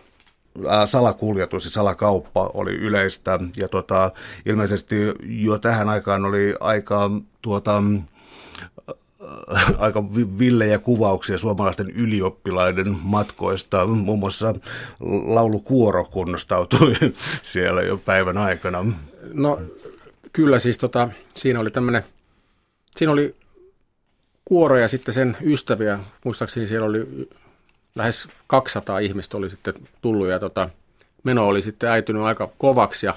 [0.85, 4.11] salakuljetus ja salakauppa oli yleistä ja tota,
[4.47, 7.11] ilmeisesti jo tähän aikaan oli aika
[7.43, 7.83] tuota,
[9.79, 13.87] aika villejä kuvauksia suomalaisten ylioppilaiden matkoista.
[13.87, 14.55] Muun muassa
[15.27, 16.95] laulukuoro kunnostautui
[17.43, 18.85] siellä jo päivän aikana.
[19.33, 19.61] No
[20.33, 22.03] kyllä siis tota, siinä oli tämmöinen,
[22.97, 23.35] siinä oli
[24.45, 25.99] kuoro ja sitten sen ystäviä.
[26.25, 27.29] Muistaakseni siellä oli
[27.95, 30.69] lähes 200 ihmistä oli sitten tullut ja tota,
[31.23, 33.15] meno oli sitten äitynyt aika kovaksi ja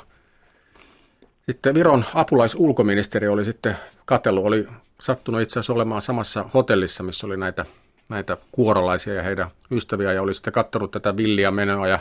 [1.45, 4.67] sitten Viron apulaisulkoministeri oli sitten katellut, oli
[5.01, 7.65] sattunut itse asiassa olemaan samassa hotellissa, missä oli näitä,
[8.09, 11.99] näitä kuorolaisia ja heidän ystäviä ja oli sitten katsonut tätä villiä menoa ja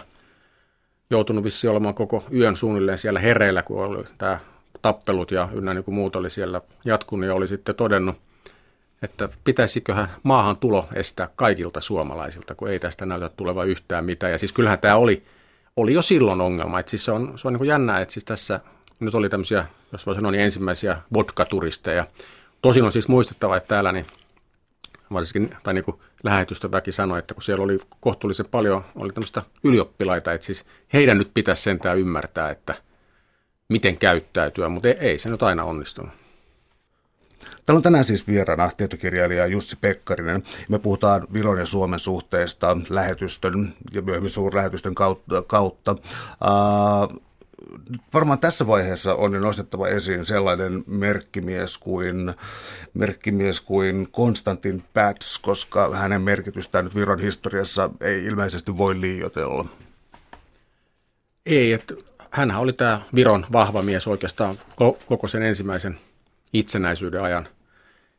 [1.10, 4.38] joutunut vissi olemaan koko yön suunnilleen siellä hereillä, kun oli tämä
[4.82, 8.16] tappelut ja ynnä niin kuin muut oli siellä jatkunut ja oli sitten todennut,
[9.02, 14.32] että pitäisiköhän maahan tulo estää kaikilta suomalaisilta, kun ei tästä näytä tuleva yhtään mitään.
[14.32, 15.22] Ja siis kyllähän tämä oli,
[15.76, 16.80] oli jo silloin ongelma.
[16.80, 18.60] Että siis se on, se on niin kuin jännää, että siis tässä
[19.00, 22.06] nyt oli tämmöisiä, jos voi sanoa, niin ensimmäisiä vodka-turisteja,
[22.62, 24.06] Tosin on siis muistettava, että täällä niin
[25.12, 30.32] varsinkin, tai niin kuin lähetystöväki sanoi, että kun siellä oli kohtuullisen paljon, oli tämmöistä ylioppilaita,
[30.32, 32.74] että siis heidän nyt pitäisi sentään ymmärtää, että
[33.68, 36.12] miten käyttäytyä, mutta ei, ei se nyt aina onnistunut.
[37.66, 40.42] Täällä on tänään siis vieraana tietokirjailija Jussi Pekkarinen.
[40.68, 45.42] Me puhutaan Viron ja Suomen suhteesta lähetystön ja myöhemmin suurlähetystön kautta.
[45.42, 45.96] kautta.
[48.14, 52.34] Varmaan tässä vaiheessa on jo nostettava esiin sellainen merkkimies kuin,
[52.94, 59.64] merkkimies kuin Konstantin Pats, koska hänen merkitystään nyt Viron historiassa ei ilmeisesti voi liioitella.
[61.46, 61.94] Ei, että
[62.30, 64.56] hän oli tämä Viron vahva mies oikeastaan
[65.06, 65.98] koko sen ensimmäisen
[66.52, 67.48] itsenäisyyden ajan.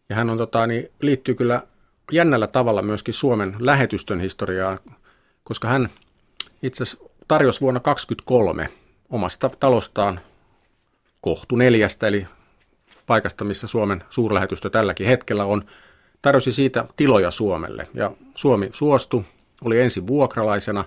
[0.09, 1.63] Ja hän on, tota, niin, liittyy kyllä
[2.11, 4.79] jännällä tavalla myöskin Suomen lähetystön historiaan,
[5.43, 5.89] koska hän
[6.63, 10.19] itse asiassa tarjosi vuonna 1923 omasta talostaan
[11.21, 12.25] kohtu neljästä, eli
[13.07, 15.65] paikasta, missä Suomen suurlähetystö tälläkin hetkellä on,
[16.21, 17.87] tarjosi siitä tiloja Suomelle.
[17.93, 19.23] Ja Suomi suostui,
[19.61, 20.85] oli ensin vuokralaisena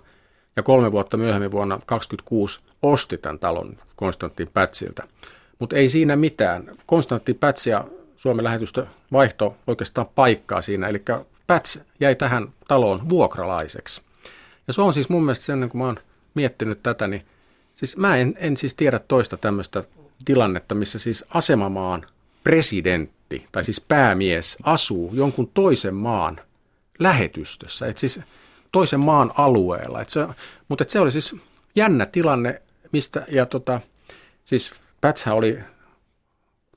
[0.56, 5.02] ja kolme vuotta myöhemmin vuonna 1926 osti tämän talon Konstantin Pätsiltä.
[5.58, 6.76] Mutta ei siinä mitään.
[6.86, 7.84] Konstantin Päts ja
[8.16, 11.02] Suomen lähetystö vaihto oikeastaan paikkaa siinä, eli
[11.46, 14.02] Päts jäi tähän taloon vuokralaiseksi.
[14.66, 15.98] Ja se on siis mun mielestä sen, kun mä oon
[16.34, 17.26] miettinyt tätä, niin
[17.74, 19.84] Siis mä en, en siis tiedä toista tämmöistä
[20.24, 22.06] tilannetta, missä siis asemamaan
[22.44, 26.40] presidentti tai siis päämies asuu jonkun toisen maan
[26.98, 28.20] lähetystössä, et siis
[28.72, 30.00] toisen maan alueella.
[30.00, 30.26] Et se,
[30.68, 31.36] mutta et se oli siis
[31.76, 33.80] jännä tilanne, mistä, ja tota,
[34.44, 35.58] siis Pätsä oli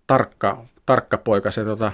[0.08, 1.92] tarkka, tarkka poika, se tota,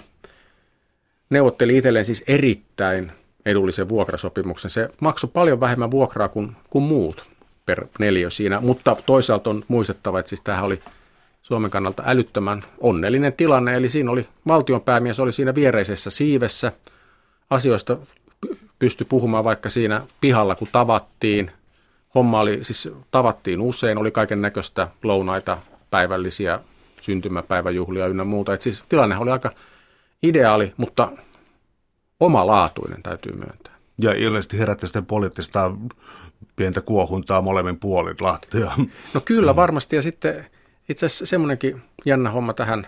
[1.30, 3.12] neuvotteli itselleen siis erittäin
[3.46, 4.72] edullisen vuokrasopimuksen.
[4.72, 7.26] Se maksoi paljon vähemmän vuokraa kuin, kuin muut
[7.72, 10.80] per neliö siinä, mutta toisaalta on muistettava, että siis tämähän oli
[11.42, 16.72] Suomen kannalta älyttömän onnellinen tilanne, eli siinä oli valtionpäämies oli siinä viereisessä siivessä,
[17.50, 17.98] asioista
[18.80, 21.52] pystyi puhumaan vaikka siinä pihalla, kun tavattiin,
[22.16, 25.58] homma oli, siis tavattiin usein, oli kaiken näköistä lounaita,
[25.92, 26.60] päivällisiä,
[27.02, 28.54] syntymäpäiväjuhlia ynnä muuta.
[28.54, 29.52] Et siis tilanne oli aika
[30.24, 31.12] ideaali, mutta
[32.20, 33.74] omalaatuinen täytyy myöntää.
[33.98, 35.72] Ja ilmeisesti herätti sitten poliittista
[36.56, 38.72] pientä kuohuntaa molemmin puolin Lahtia.
[39.14, 40.46] No kyllä varmasti ja sitten
[40.90, 42.88] itse asiassa semmoinenkin jännä homma tähän,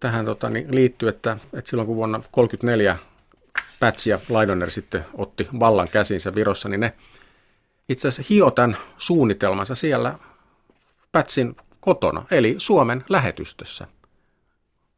[0.00, 2.98] tähän tota, niin liittyy, että, että silloin kun vuonna 1934
[3.80, 6.92] Pätsi ja Laidoner sitten otti vallan käsinsä Virossa, niin ne
[7.88, 10.18] itse asiassa hio tämän suunnitelmansa siellä
[11.12, 13.86] Pätsin kotona, eli Suomen lähetystössä.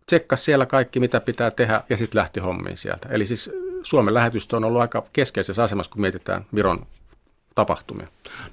[0.07, 3.09] Tsekkas siellä kaikki, mitä pitää tehdä, ja sitten lähti hommiin sieltä.
[3.09, 3.51] Eli siis
[3.83, 6.87] Suomen lähetystö on ollut aika keskeisessä asemassa, kun mietitään Viron
[7.59, 8.07] tapahtumia.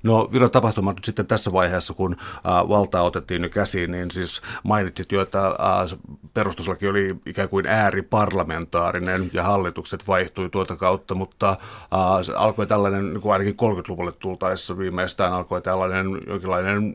[0.04, 4.42] No Viron tapahtumat nyt sitten tässä vaiheessa, kun äh, valtaa otettiin nyt käsiin, niin siis
[4.64, 6.00] mainitsit jo, että äh,
[6.34, 13.22] perustuslaki oli ikään kuin ääriparlamentaarinen ja hallitukset vaihtui tuota kautta, mutta äh, alkoi tällainen, niin
[13.22, 16.94] kuin ainakin 30-luvulle tultaessa viimeistään alkoi tällainen jonkinlainen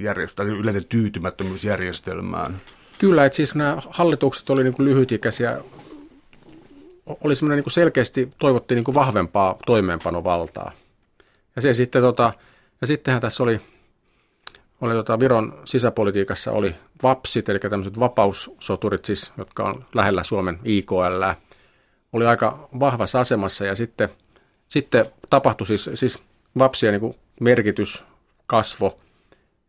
[0.00, 2.60] järjest- yleinen tyytymättömyys järjestelmään.
[2.98, 5.60] Kyllä, että siis nämä hallitukset oli niin kuin lyhytikäisiä,
[7.24, 10.72] oli semmoinen niin kuin selkeästi toivottiin niin kuin vahvempaa toimeenpanovaltaa.
[11.56, 12.32] Ja, se sitten, tota,
[12.80, 13.60] ja sittenhän tässä oli,
[14.80, 21.22] oli tota Viron sisäpolitiikassa oli VAPSit, eli tämmöiset vapaussoturit, siis, jotka on lähellä Suomen IKL,
[22.12, 24.08] oli aika vahvassa asemassa ja sitten,
[24.68, 26.22] sitten tapahtui siis, siis
[26.58, 28.04] VAPSien niin merkitys
[28.46, 28.96] kasvo.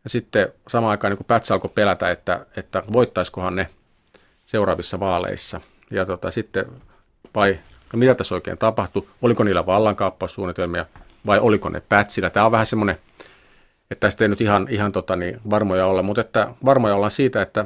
[0.04, 3.68] Ja sitten samaan aikaan niin Pätsä alkoi pelätä, että, että voittaisikohan ne
[4.46, 5.60] seuraavissa vaaleissa.
[5.90, 6.66] Ja tota, sitten
[7.34, 7.58] vai
[7.92, 10.86] no mitä tässä oikein tapahtui, oliko niillä vallankaappaussuunnitelmia–
[11.26, 12.30] vai oliko ne pätsillä.
[12.30, 12.96] Tämä on vähän semmoinen,
[13.90, 17.42] että tästä ei nyt ihan, ihan tota niin, varmoja olla, mutta että varmoja ollaan siitä,
[17.42, 17.64] että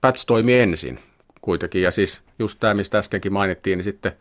[0.00, 0.98] päts toimi ensin
[1.40, 1.82] kuitenkin.
[1.82, 4.12] Ja siis just tämä, mistä äskenkin mainittiin, niin sitten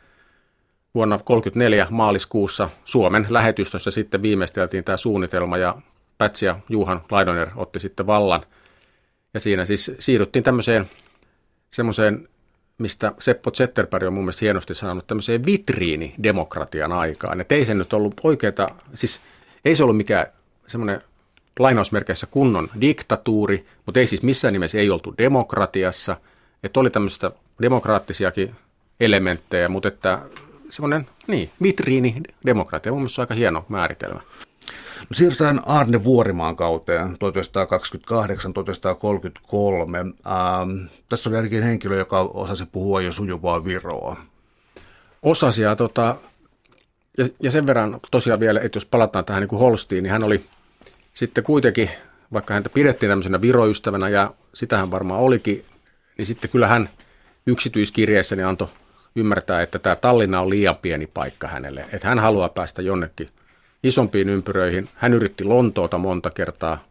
[0.96, 5.76] vuonna 1934 maaliskuussa Suomen lähetystössä sitten viimeisteltiin tämä suunnitelma ja
[6.18, 8.42] Pätsi ja Juhan Laidoner otti sitten vallan.
[9.34, 10.86] Ja siinä siis siirryttiin tämmöiseen
[11.70, 12.30] semmoiseen
[12.78, 17.42] mistä Seppo Zetterberg on mun mielestä hienosti sanonut, tämmöiseen vitriinidemokratian aikaan.
[17.42, 19.22] Että ei se nyt ollut oikeata, siis
[19.66, 20.26] ei se ollut mikään
[20.68, 21.02] semmoinen
[21.60, 26.18] lainausmerkeissä kunnon diktatuuri, mutta ei siis missään nimessä ei oltu demokratiassa.
[26.64, 28.56] Että oli tämmöistä demokraattisiakin
[29.00, 30.20] elementtejä, mutta että
[30.70, 34.22] semmoinen, niin, vitriinidemokratia, mun mielestä on aika hieno määritelmä.
[35.00, 37.16] No siirrytään Arne Vuorimaan kauteen 1928-1933.
[40.28, 44.18] Ähm, tässä oli ainakin henkilö, joka osasi puhua jo sujuvaa viroa.
[45.24, 46.16] Osasi ja, tota,
[47.18, 50.24] ja, ja sen verran tosiaan vielä, että jos palataan tähän niin kuin Holstiin, niin hän
[50.24, 50.46] oli
[51.14, 51.90] sitten kuitenkin,
[52.34, 55.66] vaikka häntä pidettiin tämmöisenä viroystävänä ja sitähän varmaan olikin,
[56.18, 56.90] niin sitten kyllä hän
[57.48, 58.68] yksityiskirjeessäni antoi
[59.16, 63.30] ymmärtää, että tämä Tallinna on liian pieni paikka hänelle, että hän haluaa päästä jonnekin–
[63.84, 64.90] isompiin ympyröihin.
[64.96, 66.84] Hän yritti Lontoota monta kertaa,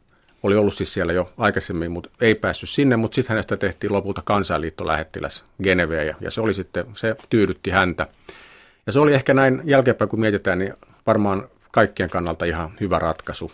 [0.42, 4.22] oli ollut siis siellä jo aikaisemmin, mutta ei päässyt sinne, mutta sitten hänestä tehtiin lopulta
[4.24, 8.06] kansainliittolähettiläs Geneveen ja, ja se oli sitten, se tyydytti häntä.
[8.86, 10.74] Ja se oli ehkä näin jälkeenpäin, kun mietitään, niin
[11.06, 13.52] varmaan kaikkien kannalta ihan hyvä ratkaisu,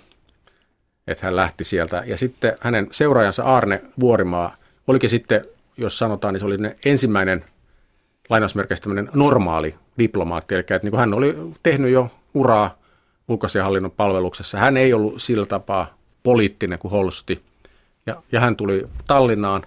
[1.07, 2.03] että hän lähti sieltä.
[2.07, 5.45] Ja sitten hänen seuraajansa Arne Vuorimaa olikin sitten,
[5.77, 7.45] jos sanotaan, niin se oli ensimmäinen
[8.31, 12.80] lainausmerkeistä normaali diplomaatti, eli että niin kuin hän oli tehnyt jo uraa
[13.31, 14.59] ulkoasianhallinnon palveluksessa.
[14.59, 17.43] Hän ei ollut sillä tapaa poliittinen kuin Holsti.
[18.07, 19.66] Ja, ja hän tuli Tallinnaan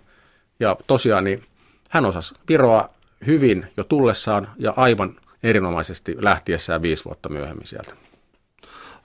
[0.60, 1.44] ja tosiaan niin
[1.90, 2.90] hän osasi Viroa
[3.28, 7.96] hyvin jo tullessaan ja aivan erinomaisesti lähtiessään viisi vuotta myöhemmin sieltä.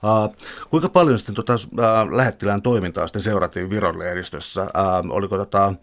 [0.03, 0.35] Uh,
[0.69, 4.61] kuinka paljon sitten tota, uh, lähettilään toimintaa sitten seurattiin Viron lehdistössä?
[4.61, 5.73] Uh, oliko tota,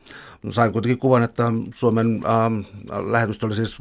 [0.51, 3.79] sain kuitenkin kuvan, että Suomen uh, lähetystö oli siis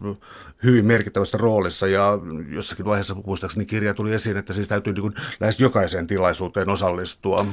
[0.63, 2.19] hyvin merkittävässä roolissa ja
[2.49, 7.45] jossakin vaiheessa muistaakseni kirja tuli esiin, että siis täytyy niin lähes jokaiseen tilaisuuteen osallistua.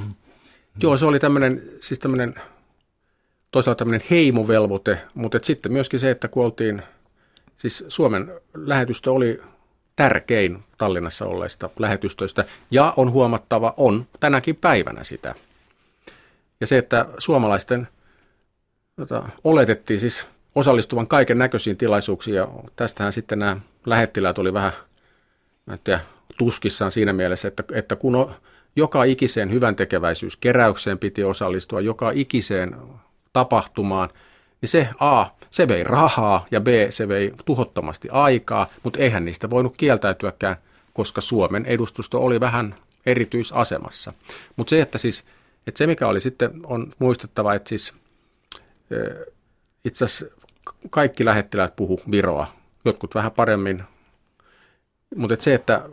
[0.83, 2.35] Joo, se oli tämmöinen, siis tämmöinen,
[3.51, 6.83] toisaalta tämmöinen heimovelvoite, mutta sitten myöskin se, että kun oltiin,
[7.57, 9.41] siis Suomen lähetystö oli
[9.97, 15.35] tärkein Tallinnassa olleista lähetystöistä ja on huomattava, on tänäkin päivänä sitä.
[16.61, 17.89] Ja se, että suomalaisten
[18.99, 24.73] jota, oletettiin siis osallistuvan kaiken näköisiin tilaisuuksiin ja tästähän sitten nämä lähettiläät oli vähän
[25.67, 26.01] mä tiedä,
[26.39, 28.35] tuskissaan siinä mielessä, että, että kun on,
[28.77, 32.77] joka ikiseen hyvän tekeväisyyskeräykseen piti osallistua, joka ikiseen
[33.33, 34.11] tapahtumaan,
[34.63, 39.51] niin se A, se vei rahaa ja B, se vei tuhottomasti aikaa, mutta eihän niistä
[39.51, 40.57] voinut kieltäytyäkään,
[40.93, 42.75] koska Suomen edustusto oli vähän
[43.07, 44.13] erityisasemassa.
[44.57, 45.25] Mutta se, että siis,
[45.67, 47.95] että se mikä oli sitten, on muistettava, että siis
[49.85, 50.37] itse asiassa
[50.91, 52.47] kaikki lähettiläät puhu Viroa,
[52.85, 53.83] jotkut vähän paremmin,
[55.17, 55.89] mutta et se, että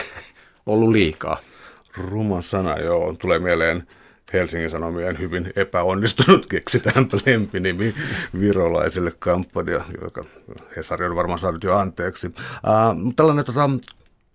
[0.66, 1.40] ollut liikaa.
[1.96, 3.12] Ruma sana, joo.
[3.18, 3.86] Tulee mieleen
[4.32, 7.94] Helsingin Sanomien hyvin epäonnistunut keksitäänpä lempinimi
[8.40, 10.24] virolaiselle kampanja, joka
[10.76, 12.26] Hesari on varmaan saanut jo anteeksi.
[12.26, 13.70] Uh, tällainen tota,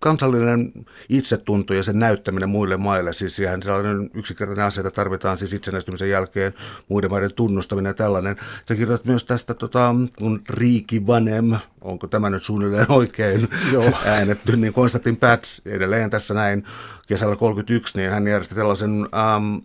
[0.04, 0.72] kansallinen
[1.08, 6.10] itsetunto ja sen näyttäminen muille maille, siis ihan sellainen yksinkertainen asia, että tarvitaan siis itsenäistymisen
[6.10, 6.54] jälkeen
[6.88, 8.36] muiden maiden tunnustaminen ja tällainen.
[8.68, 13.92] Sä kirjoitat myös tästä, tota, kun Riiki Vanem, onko tämä nyt suunnilleen oikein Joo.
[14.06, 16.64] äänetty, niin Konstantin Päts edelleen tässä näin
[17.08, 19.56] kesällä 31, niin hän järjesti tällaisen ähm,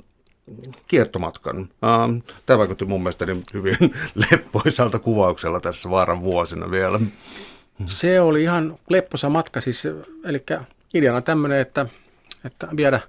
[0.87, 1.57] kiertomatkan.
[1.57, 3.77] Ähm, tämä vaikutti mun mielestä hyvin
[4.31, 6.99] leppoisalta kuvauksella tässä vaaran vuosina vielä.
[7.85, 9.87] Se oli ihan lepposa matka, siis,
[10.23, 10.43] eli
[10.93, 11.85] ideana tämmöinen, että,
[12.45, 12.99] että viedä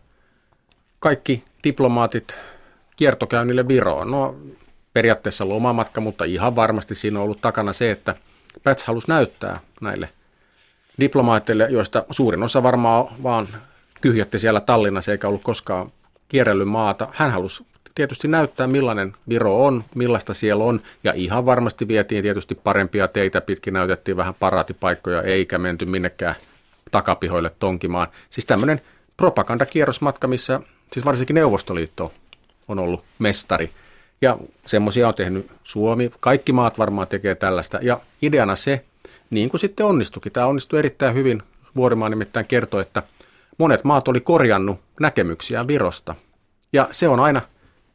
[0.99, 2.39] kaikki diplomaatit
[2.97, 4.11] kiertokäynnille Viroon.
[4.11, 4.37] No
[4.93, 8.15] periaatteessa lomamatka, mutta ihan varmasti siinä on ollut takana se, että
[8.63, 10.09] Päts halusi näyttää näille
[11.01, 13.49] diplomaateille, joista suurin osa varmaan vaan
[14.01, 15.93] kyhjätti siellä Tallinnassa eikä ollut koskaan
[16.29, 17.09] kierrellyt maata.
[17.13, 22.55] Hän halusi tietysti näyttää, millainen Viro on, millaista siellä on, ja ihan varmasti vietiin tietysti
[22.55, 26.35] parempia teitä pitkin, näytettiin vähän paraatipaikkoja, eikä menty minnekään
[26.91, 28.07] takapihoille tonkimaan.
[28.31, 28.81] Siis tämmöinen
[29.17, 30.61] propagandakierrosmatka, missä
[30.93, 32.13] siis varsinkin Neuvostoliitto
[32.69, 33.71] on ollut mestari.
[34.23, 37.79] Ja semmoisia on tehnyt Suomi, kaikki maat varmaan tekee tällaista.
[37.83, 38.85] Ja ideana se,
[39.31, 41.43] niin kuin sitten onnistukin, tämä onnistui erittäin hyvin.
[41.77, 43.03] Vuorimaa nimittäin kertoi, että
[43.59, 46.15] monet maat oli korjannut näkemyksiään Virosta.
[46.73, 47.41] Ja se on aina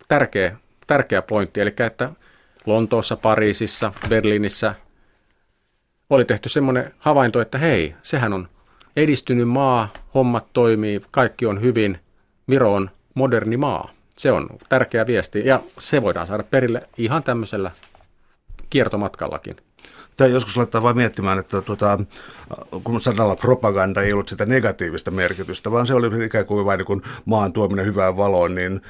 [0.07, 2.09] tärkeä, tärkeä pointti, eli että
[2.65, 4.75] Lontoossa, Pariisissa, Berliinissä
[6.09, 8.49] oli tehty semmoinen havainto, että hei, sehän on
[8.95, 11.99] edistynyt maa, hommat toimii, kaikki on hyvin,
[12.49, 13.91] Viro on moderni maa.
[14.17, 17.71] Se on tärkeä viesti ja se voidaan saada perille ihan tämmöisellä
[18.69, 19.55] kiertomatkallakin.
[20.17, 21.99] Tämä joskus laittaa vain miettimään, että tuota,
[22.83, 27.01] kun sanalla propaganda ei ollut sitä negatiivista merkitystä, vaan se oli ikään kuin vain niin
[27.25, 28.81] maan tuominen hyvään valoon, niin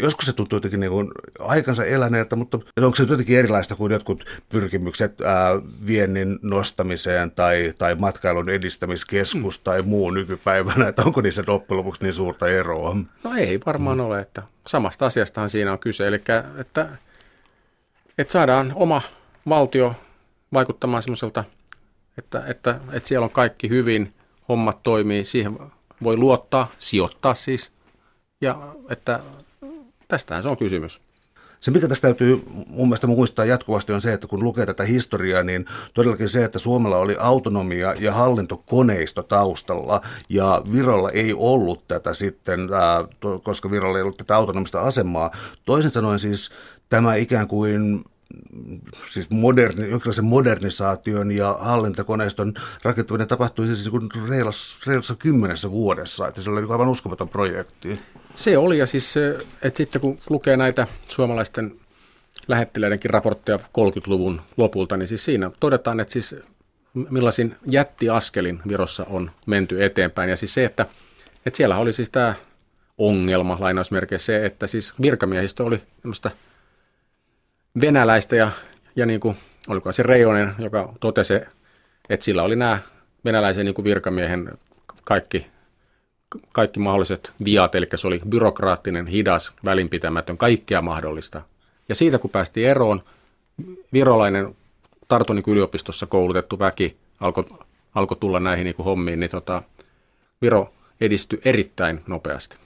[0.00, 4.24] joskus se tuntuu jotenkin niin kuin aikansa eläneeltä, mutta onko se jotenkin erilaista kuin jotkut
[4.48, 5.50] pyrkimykset ää,
[5.86, 9.64] viennin nostamiseen tai, tai matkailun edistämiskeskus mm.
[9.64, 12.96] tai muu nykypäivänä, että onko niissä loppujen lopuksi niin suurta eroa?
[13.24, 14.04] No ei varmaan mm.
[14.04, 16.44] ole, että samasta asiastahan siinä on kyse, eli että,
[18.18, 19.02] että saadaan oma
[19.48, 19.94] valtio
[20.52, 21.44] vaikuttamaan semmoiselta,
[22.18, 24.14] että, että, että siellä on kaikki hyvin,
[24.48, 25.58] hommat toimii, siihen
[26.02, 27.72] voi luottaa, sijoittaa siis,
[28.40, 29.20] ja että
[30.08, 31.00] tästähän se on kysymys.
[31.60, 35.42] Se, mikä tästä täytyy mun mielestä muistaa jatkuvasti, on se, että kun lukee tätä historiaa,
[35.42, 42.14] niin todellakin se, että Suomella oli autonomia ja hallintokoneisto taustalla, ja Virolla ei ollut tätä
[42.14, 42.68] sitten,
[43.42, 45.30] koska Virolla ei ollut tätä autonomista asemaa.
[45.64, 46.50] Toisin sanoen siis
[46.88, 48.04] tämä ikään kuin
[49.06, 52.54] siis moderni, jonkinlaisen modernisaation ja hallintakoneiston
[52.84, 54.28] rakentaminen tapahtui siis niin
[54.86, 57.98] reilassa kymmenessä vuodessa, että se oli niin aivan uskomaton projekti.
[58.34, 59.14] Se oli, ja siis
[59.62, 61.80] että sitten kun lukee näitä suomalaisten
[62.48, 66.36] lähettiläidenkin raportteja 30-luvun lopulta, niin siis siinä todetaan, että siis
[66.94, 70.30] millaisin jättiaskelin Virossa on menty eteenpäin.
[70.30, 70.86] Ja siis se, että,
[71.46, 72.34] että siellä oli siis tämä
[72.98, 76.30] ongelma lainausmerkeissä se, että siis virkamiehistö oli tämmöistä
[77.80, 78.50] venäläistä ja,
[78.96, 79.36] ja niin kuin,
[79.68, 81.34] oliko se Reijonen, joka totesi,
[82.10, 82.78] että sillä oli nämä
[83.24, 84.50] venäläisen niin kuin virkamiehen
[85.04, 85.46] kaikki,
[86.52, 91.42] kaikki mahdolliset viat, eli se oli byrokraattinen, hidas, välinpitämätön, kaikkea mahdollista.
[91.88, 93.00] Ja siitä kun päästiin eroon,
[93.92, 94.56] virolainen
[95.08, 97.44] Tartonin yliopistossa koulutettu väki alkoi
[97.94, 99.62] alko tulla näihin niin kuin hommiin, niin tota,
[100.42, 102.56] Viro edistyi erittäin nopeasti.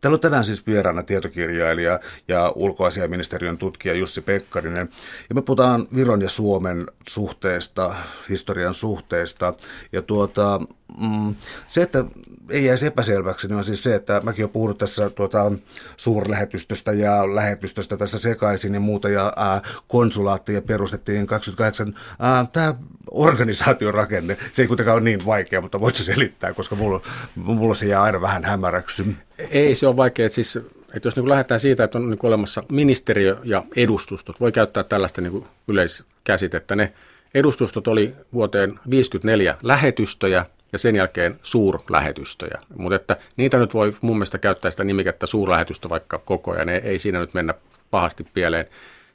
[0.00, 4.88] Täällä on tänään siis vieraana tietokirjailija ja ulkoasiaministeriön tutkija Jussi Pekkarinen.
[5.28, 7.94] Ja me puhutaan Viron ja Suomen suhteesta,
[8.28, 9.54] historian suhteesta.
[9.92, 10.60] Ja tuota,
[11.00, 11.34] mm,
[11.68, 12.04] se, että
[12.50, 15.52] ei jäisi epäselväksi, niin on siis se, että mäkin olen puhunut tässä tuota,
[15.96, 21.94] suurlähetystöstä ja lähetystöstä tässä sekaisin ja muuta, ja ää, konsulaattia perustettiin 28.
[22.18, 22.74] Ää, tämä
[23.10, 27.00] organisaatiorakenne, se ei kuitenkaan ole niin vaikea, mutta voitko selittää, koska mulla,
[27.34, 29.16] mulla se jää aina vähän hämäräksi.
[29.50, 30.58] Ei se ole vaikea, että siis
[30.94, 35.20] että jos niin lähdetään siitä, että on niin olemassa ministeriö ja edustustot, voi käyttää tällaista
[35.20, 36.76] niin yleiskäsitettä.
[36.76, 36.92] Ne
[37.34, 42.60] edustustot oli vuoteen 1954 lähetystöjä, ja sen jälkeen suurlähetystöjä.
[42.76, 46.80] Mutta että niitä nyt voi mun mielestä käyttää sitä nimikettä suurlähetystö vaikka koko ajan, ei,
[46.84, 47.54] ei siinä nyt mennä
[47.90, 48.66] pahasti pieleen.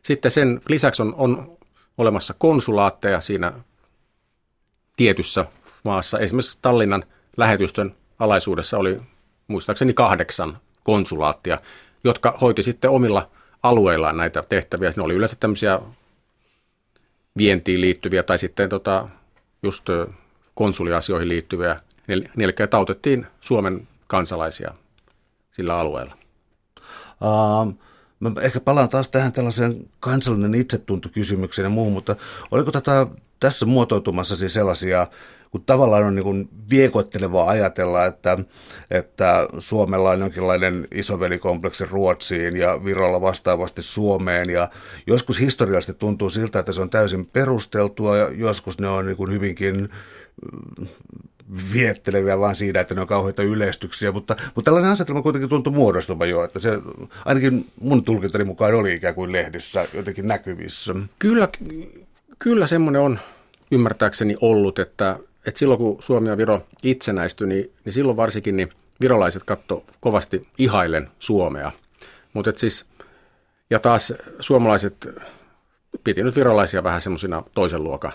[0.04, 1.58] Sitten sen lisäksi on, on
[1.98, 3.54] olemassa konsulaatteja siinä
[4.98, 5.46] tietyssä
[5.84, 6.20] maassa.
[6.20, 7.04] Esimerkiksi Tallinnan
[7.38, 8.98] lähetystön alaisuudessa oli
[9.48, 11.60] muistaakseni kahdeksan konsulaattia,
[12.04, 13.30] jotka hoiti sitten omilla
[13.64, 14.94] alueillaan näitä tehtäviä.
[14.96, 15.80] Ne oli yleensä tämmöisiä
[17.38, 19.10] vientiin liittyviä tai sitten tota,
[19.64, 19.90] just
[20.54, 24.74] konsuliasioihin liittyviä, eli tautettiin Suomen kansalaisia
[25.52, 26.18] sillä alueella.
[27.22, 27.74] Uh,
[28.20, 32.16] mä ehkä palaan taas tähän tällaiseen kansallinen itsetuntokysymykseen ja muuhun, mutta
[32.52, 33.08] oliko tätä
[33.40, 35.08] tässä muotoutumassa siis sellaisia
[35.54, 38.38] kun tavallaan on niin viekoittelevaa ajatella, että,
[38.92, 44.50] että Suomella on jonkinlainen isovelikompleksi Ruotsiin ja Virolla vastaavasti Suomeen.
[44.50, 44.70] Ja
[45.08, 49.90] joskus historiallisesti tuntuu siltä, että se on täysin perusteltua ja joskus ne on niin hyvinkin
[51.74, 56.26] vietteleviä vaan siinä, että ne on kauheita yleistyksiä, mutta, mutta tällainen asetelma kuitenkin tuntui muodostuva
[56.26, 56.80] jo, että se
[57.26, 60.96] ainakin mun tulkintani mukaan oli ikään kuin lehdissä jotenkin näkyvissä.
[61.20, 61.50] Kyllä,
[62.40, 63.20] kyllä semmoinen on
[63.72, 68.70] ymmärtääkseni ollut, että, että silloin kun Suomi ja Viro itsenäistyi, niin, niin silloin varsinkin niin
[69.02, 71.72] virolaiset katto kovasti ihailen Suomea.
[72.34, 72.86] Mutta siis,
[73.70, 75.10] ja taas suomalaiset
[76.04, 78.14] piti nyt virolaisia vähän semmoisina toisen luokan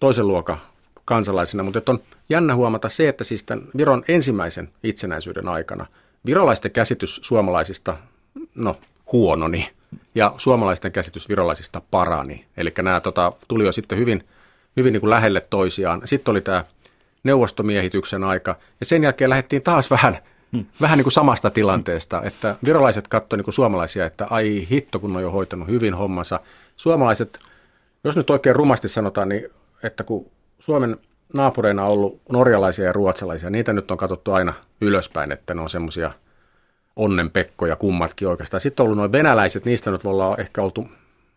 [0.00, 0.58] toisen luokan
[1.06, 1.98] kansalaisina, mutta on
[2.28, 5.86] jännä huomata se, että siis tämän Viron ensimmäisen itsenäisyyden aikana
[6.26, 7.96] virolaisten käsitys suomalaisista,
[8.54, 8.76] no
[9.12, 9.70] huononi,
[10.14, 12.44] ja suomalaisten käsitys virolaisista parani.
[12.56, 14.24] Eli nämä tota, tuli jo sitten hyvin,
[14.76, 16.02] hyvin niin kuin lähelle toisiaan.
[16.04, 16.64] Sitten oli tämä
[17.24, 20.18] neuvostomiehityksen aika, ja sen jälkeen lähdettiin taas vähän,
[20.52, 20.66] hmm.
[20.80, 25.22] vähän niin kuin samasta tilanteesta, että virolaiset katsoivat niin suomalaisia, että ai hitto, kun on
[25.22, 26.40] jo hoitanut hyvin hommansa.
[26.76, 27.38] Suomalaiset,
[28.04, 29.48] jos nyt oikein rumasti sanotaan, niin
[29.82, 30.96] että kun Suomen
[31.34, 36.10] naapureina ollut norjalaisia ja ruotsalaisia, niitä nyt on katsottu aina ylöspäin, että ne on semmoisia
[36.96, 38.60] onnenpekkoja kummatkin oikeastaan.
[38.60, 40.88] Sitten on ollut noin venäläiset, niistä nyt ollaan ehkä oltu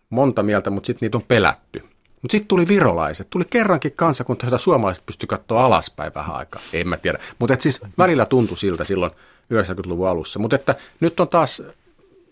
[0.09, 1.84] monta mieltä, mutta sitten niitä on pelätty.
[2.22, 6.61] Mutta sitten tuli virolaiset, tuli kerrankin kansakunta, jota suomalaiset pysty katsoa alaspäin vähän aikaa.
[6.74, 7.20] En mä tiedä.
[7.39, 9.11] Mutta siis välillä tuntui siltä silloin
[9.53, 10.39] 90-luvun alussa.
[10.39, 11.63] Mutta että nyt on taas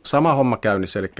[0.03, 1.11] sama homma käynnissä, eli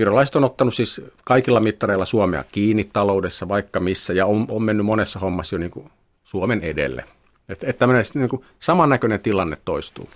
[0.00, 4.86] Virolaiset on ottanut siis kaikilla mittareilla Suomea kiinni taloudessa vaikka missä ja on, on mennyt
[4.86, 5.90] monessa hommassa jo niin kuin
[6.24, 7.04] Suomen edelle.
[7.48, 10.08] Että et tämmöinen niin kuin samannäköinen tilanne toistuu.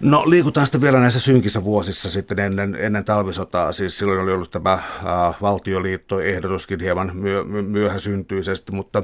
[0.00, 3.72] No liikutaan sitten vielä näissä synkissä vuosissa sitten ennen, ennen talvisotaa.
[3.72, 4.82] Siis silloin oli ollut tämä äh,
[5.42, 9.02] valtioliittoehdotuskin hieman myö, myöhäsyntyisesti, mutta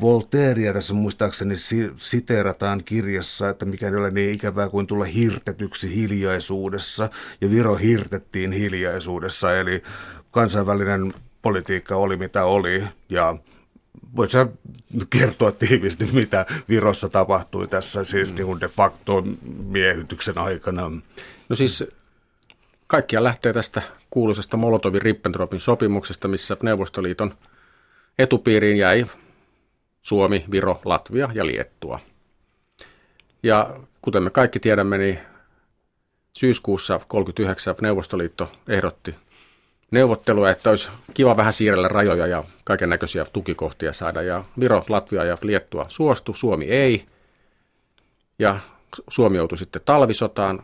[0.00, 5.94] Voltairea tässä muistaakseni si, siteerataan kirjassa, että mikä ei ole niin ikävää kuin tulla hirtetyksi
[5.94, 7.10] hiljaisuudessa.
[7.40, 9.82] Ja Viro hirtettiin hiljaisuudessa, eli
[10.30, 13.36] kansainvälinen politiikka oli mitä oli ja
[14.16, 14.46] voit sä
[15.10, 18.44] kertoa tiivisti, mitä Virossa tapahtui tässä siis mm.
[18.44, 19.24] niin de facto
[19.66, 20.90] miehityksen aikana?
[21.48, 21.84] No siis
[22.86, 27.34] kaikkia lähtee tästä kuuluisesta Molotovin Rippentropin sopimuksesta, missä Neuvostoliiton
[28.18, 29.06] etupiiriin jäi
[30.02, 32.00] Suomi, Viro, Latvia ja Liettua.
[33.42, 35.18] Ja kuten me kaikki tiedämme, niin
[36.32, 39.14] syyskuussa 1939 Neuvostoliitto ehdotti
[39.90, 44.22] neuvottelua, että olisi kiva vähän siirrellä rajoja ja kaiken näköisiä tukikohtia saada.
[44.22, 47.06] Ja Viro, Latvia ja Liettua suostu, Suomi ei.
[48.38, 48.58] Ja
[49.08, 50.62] Suomi joutui sitten talvisotaan,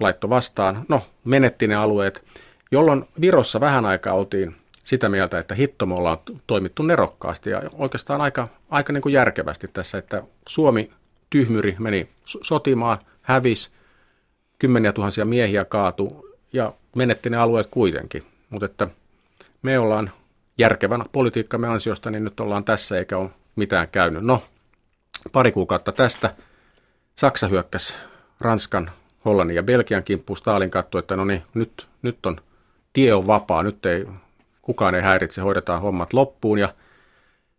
[0.00, 0.84] laitto vastaan.
[0.88, 2.24] No, menetti ne alueet,
[2.70, 8.20] jolloin Virossa vähän aikaa oltiin sitä mieltä, että hitto me ollaan toimittu nerokkaasti ja oikeastaan
[8.20, 10.90] aika, aika niin kuin järkevästi tässä, että Suomi
[11.30, 13.72] tyhmyri meni sotimaan, hävis,
[14.58, 18.35] kymmeniä tuhansia miehiä kaatu ja menetti ne alueet kuitenkin.
[18.50, 18.88] Mutta että
[19.62, 20.10] me ollaan
[20.58, 24.24] järkevän politiikkamme ansiosta, niin nyt ollaan tässä eikä ole mitään käynyt.
[24.24, 24.42] No,
[25.32, 26.34] pari kuukautta tästä
[27.16, 27.94] Saksa hyökkäsi
[28.40, 28.90] Ranskan,
[29.24, 30.36] Hollannin ja Belgian kimppuun.
[30.36, 32.36] Stalin katsoi, että no niin, nyt, nyt on,
[32.92, 34.06] tie on vapaa, nyt ei,
[34.62, 36.74] kukaan ei häiritse, hoidetaan hommat loppuun ja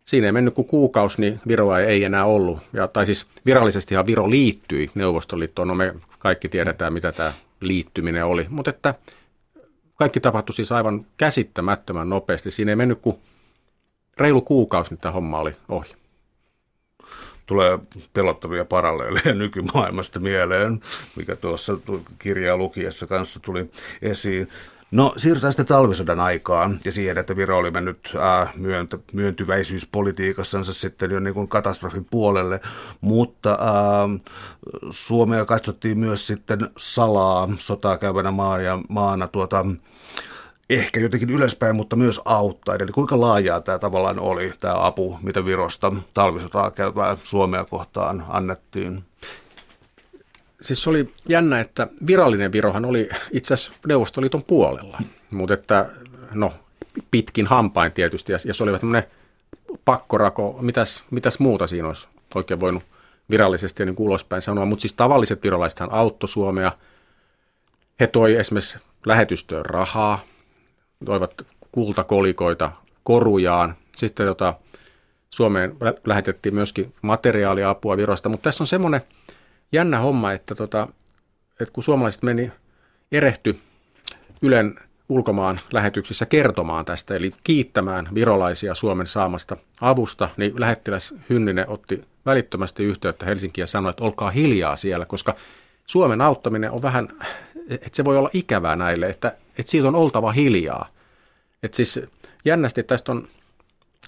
[0.04, 2.58] siinä ei mennyt kuin kuukausi, niin Viroa ei enää ollut.
[2.72, 8.46] Ja, tai siis virallisestihan Viro liittyi Neuvostoliittoon, no me kaikki tiedetään, mitä tämä liittyminen oli,
[8.48, 8.94] mutta että
[9.98, 12.50] kaikki tapahtui siis aivan käsittämättömän nopeasti.
[12.50, 13.18] Siinä ei mennyt kuin
[14.18, 15.98] reilu kuukausi, niin tämä homma oli ohi
[17.46, 17.78] tulee
[18.12, 20.80] pelottavia paralleeleja nykymaailmasta mieleen,
[21.16, 21.78] mikä tuossa
[22.18, 23.70] kirjaa lukiessa kanssa tuli
[24.02, 24.48] esiin.
[24.90, 28.52] No siirrytään sitten talvisodan aikaan ja siihen, että Viro oli mennyt äh,
[29.12, 32.60] myöntyväisyyspolitiikassansa sitten jo niin kuin katastrofin puolelle,
[33.00, 34.20] mutta äh,
[34.90, 39.66] Suomea katsottiin myös sitten salaa sotaa käyvänä maan ja maana tuota,
[40.70, 42.74] ehkä jotenkin ylöspäin, mutta myös auttaa.
[42.74, 49.04] Eli kuinka laajaa tämä tavallaan oli, tämä apu, mitä Virosta talvisotaa käyvää Suomea kohtaan annettiin?
[50.62, 54.98] Siis oli jännä, että virallinen Virohan oli itse asiassa Neuvostoliiton puolella,
[55.30, 55.88] mutta että
[56.32, 56.52] no
[57.10, 59.04] pitkin hampain tietysti, ja, ja se oli tämmöinen
[59.84, 62.82] pakkorako, mitäs, mitäs muuta siinä olisi oikein voinut
[63.30, 66.72] virallisesti ja niin ulospäin sanoa, mutta siis tavalliset virolaisethan auttoi Suomea,
[68.00, 70.24] he toi esimerkiksi lähetystöön rahaa,
[71.04, 72.70] toivat kultakolikoita
[73.02, 73.74] korujaan.
[73.96, 74.54] Sitten tota,
[75.30, 79.00] Suomeen lähetettiin myöskin materiaaliapua Virosta, mutta tässä on semmoinen
[79.72, 80.88] jännä homma, että, tota,
[81.60, 82.52] että kun suomalaiset meni
[83.12, 83.58] erehty
[84.42, 92.04] Ylen ulkomaan lähetyksissä kertomaan tästä, eli kiittämään virolaisia Suomen saamasta avusta, niin lähettiläs Hynninen otti
[92.26, 95.34] välittömästi yhteyttä Helsinkiin ja sanoi, että olkaa hiljaa siellä, koska
[95.86, 97.08] Suomen auttaminen on vähän,
[97.70, 100.88] että se voi olla ikävää näille, että, että siitä on oltava hiljaa.
[101.62, 102.00] Että siis
[102.44, 103.28] jännästi tästä on,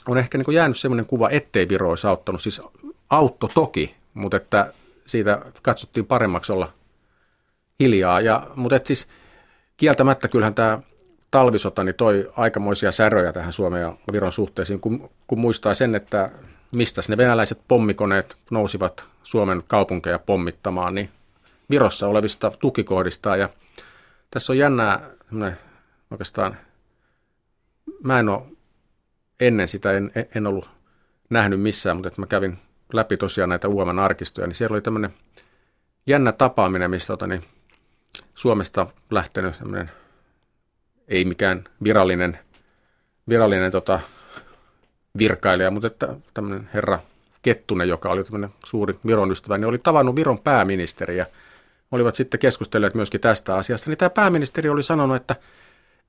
[0.09, 2.43] on ehkä niin jäänyt sellainen kuva, ettei Viro olisi auttanut.
[2.43, 2.61] Siis
[3.11, 4.73] autto toki, mutta että
[5.11, 6.73] siitä katsottiin paremmaksi olla
[7.81, 8.21] hiljaa.
[8.21, 9.09] Ja, mutta et siis
[9.77, 10.79] kieltämättä kyllähän tämä
[11.31, 16.31] talvisota niin toi aikamoisia säröjä tähän Suomen ja Viron suhteisiin, kun, kun muistaa sen, että
[16.77, 21.11] mistä ne venäläiset pommikoneet nousivat Suomen kaupunkeja pommittamaan, niin
[21.71, 23.37] Virossa olevista tukikohdista.
[23.37, 23.49] Ja
[24.31, 25.11] tässä on jännää
[26.11, 26.57] oikeastaan,
[28.03, 28.43] mä en ole
[29.41, 30.69] ennen sitä, en, en ollut
[31.31, 32.59] nähnyt missään, mutta että mä kävin
[32.93, 35.11] läpi tosiaan näitä UOMan arkistoja, niin siellä oli tämmöinen
[36.07, 37.43] jännä tapaaminen, missä tota, niin
[38.35, 39.91] Suomesta lähtenyt tämmöinen,
[41.09, 42.39] ei mikään virallinen,
[43.29, 44.01] virallinen tota,
[45.19, 46.99] virkailija, mutta että tämmöinen herra
[47.43, 51.27] Kettunen, joka oli tämmöinen suuri Viron ystävä, niin oli tavannut Viron pääministeri ja
[51.91, 55.37] olivat sitten keskustelleet myöskin tästä asiasta, niin tämä pääministeri oli sanonut, että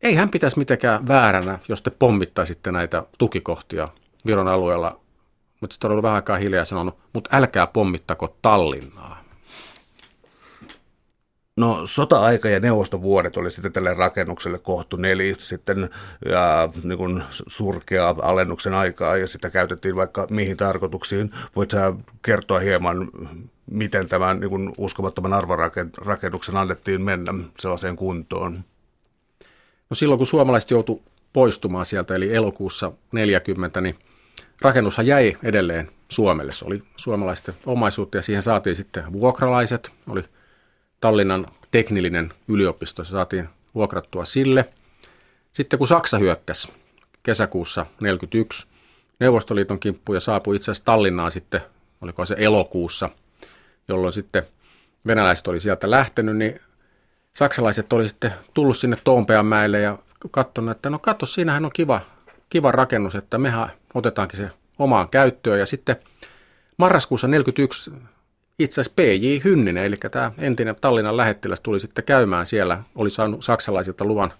[0.02, 3.88] ei hän pitäisi mitenkään vääränä, jos te pommittaisitte näitä tukikohtia
[4.26, 5.00] Viron alueella
[5.62, 9.22] mutta sitten on ollut vähän aikaa hiljaa sanonut, mutta älkää pommittako Tallinnaa.
[11.58, 15.90] No sota-aika ja neuvostovuodet oli sitten tälle rakennukselle kohtu neli sitten
[16.30, 21.32] ja niin kuin surkea alennuksen aikaa ja sitä käytettiin vaikka mihin tarkoituksiin.
[21.56, 23.10] Voit sä kertoa hieman,
[23.72, 28.64] miten tämän niin kuin uskomattoman arvorakennuksen annettiin mennä sellaiseen kuntoon?
[29.90, 31.04] No silloin kun suomalaiset joutu
[31.34, 33.96] poistumaan sieltä, eli elokuussa 40, niin
[34.62, 36.52] rakennushan jäi edelleen Suomelle.
[36.52, 39.92] Se oli suomalaisten omaisuutta ja siihen saatiin sitten vuokralaiset.
[40.10, 40.24] Oli
[41.02, 44.66] Tallinnan teknillinen yliopisto, se saatiin vuokrattua sille.
[45.54, 46.70] Sitten kun Saksa hyökkäsi
[47.24, 48.68] kesäkuussa 1941
[49.20, 51.62] Neuvostoliiton kimppuun ja saapui itse asiassa Tallinnaan sitten,
[52.02, 53.10] oliko se elokuussa,
[53.88, 54.44] jolloin sitten
[55.08, 56.60] venäläiset oli sieltä lähtenyt, niin
[57.34, 59.98] saksalaiset oli sitten tullut sinne Toompeanmäelle ja
[60.32, 62.02] katsonut, että no katso, siinähän on kiva,
[62.52, 64.50] kiva rakennus, että mehän otetaankin se
[64.80, 65.60] omaan käyttöön.
[65.60, 65.96] Ja sitten
[66.78, 67.92] marraskuussa 1941
[68.60, 69.44] itse asiassa P.J.
[69.44, 74.34] Hynninen, eli tämä entinen Tallinnan lähettiläs tuli sitten käymään siellä, oli saanut saksalaisilta luvan,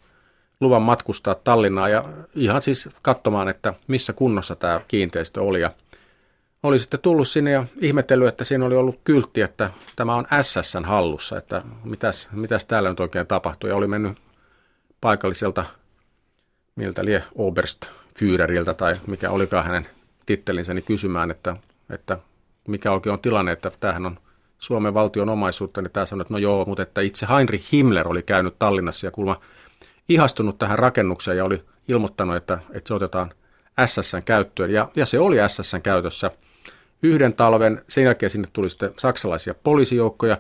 [0.60, 2.06] luvan matkustaa Tallinnaan ja
[2.36, 5.62] ihan siis katsomaan, että missä kunnossa tämä kiinteistö oli.
[5.62, 5.72] Ja
[6.64, 10.86] oli sitten tullut sinne ja ihmetellyt, että siinä oli ollut kyltti, että tämä on SSN
[10.86, 13.70] hallussa, että mitäs, mitäs täällä nyt oikein tapahtui.
[13.70, 14.18] Ja oli mennyt
[15.02, 15.66] paikalliselta,
[16.76, 19.88] miltä lie Oberst Führeriltä tai mikä olikaan hänen
[20.26, 21.56] tittelinsä, niin kysymään, että,
[21.90, 22.18] että
[22.68, 24.20] mikä oikein on tilanne, että tämähän on
[24.60, 28.24] Suomen valtion omaisuutta, niin tämä sanoi, että no joo, mutta että itse Heinrich Himmler oli
[28.24, 29.42] käynyt Tallinnassa ja kuulemma
[30.10, 33.32] ihastunut tähän rakennukseen ja oli ilmoittanut, että, että se otetaan
[33.86, 34.72] SSN käyttöön.
[34.72, 36.32] Ja, ja se oli SSN käytössä
[37.04, 40.38] yhden talven, sen jälkeen sinne tuli sitten saksalaisia poliisijoukkoja,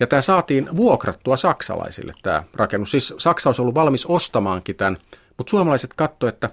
[0.00, 2.90] ja tämä saatiin vuokrattua saksalaisille tämä rakennus.
[2.90, 4.96] Siis Saksa olisi ollut valmis ostamaankin tämän,
[5.38, 6.50] mutta suomalaiset katsoivat, että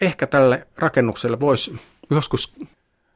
[0.00, 1.80] ehkä tälle rakennukselle voisi
[2.10, 2.54] joskus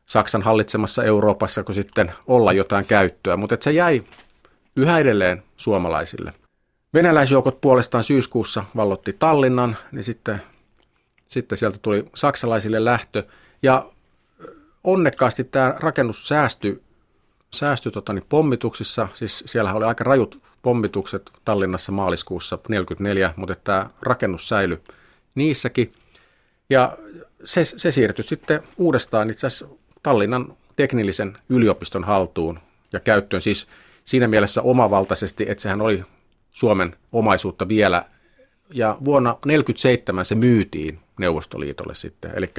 [0.07, 4.03] Saksan hallitsemassa Euroopassa, kun sitten olla jotain käyttöä, mutta se jäi
[4.77, 6.33] yhä edelleen suomalaisille.
[6.95, 10.43] Venäläisjoukot puolestaan syyskuussa vallotti Tallinnan, niin sitten,
[11.29, 13.25] sitten sieltä tuli saksalaisille lähtö.
[13.63, 13.91] Ja
[14.85, 16.83] onnekkaasti tämä rakennus säästyi,
[17.55, 23.91] säästyi tota, niin pommituksissa, siis siellä oli aika rajut pommitukset Tallinnassa maaliskuussa 1944, mutta tämä
[24.03, 24.79] rakennus säilyi
[25.35, 25.93] niissäkin.
[26.71, 26.99] Ja
[27.45, 29.69] se, se siirtyi sitten uudestaan itse asiassa
[30.03, 32.59] Tallinnan teknillisen yliopiston haltuun
[32.93, 33.43] ja käyttöön.
[33.43, 33.67] Siis
[34.05, 36.05] siinä mielessä omavaltaisesti, että sehän oli
[36.51, 38.05] Suomen omaisuutta vielä.
[38.75, 42.31] Ja vuonna 1947 se myytiin Neuvostoliitolle sitten.
[42.35, 42.51] Eli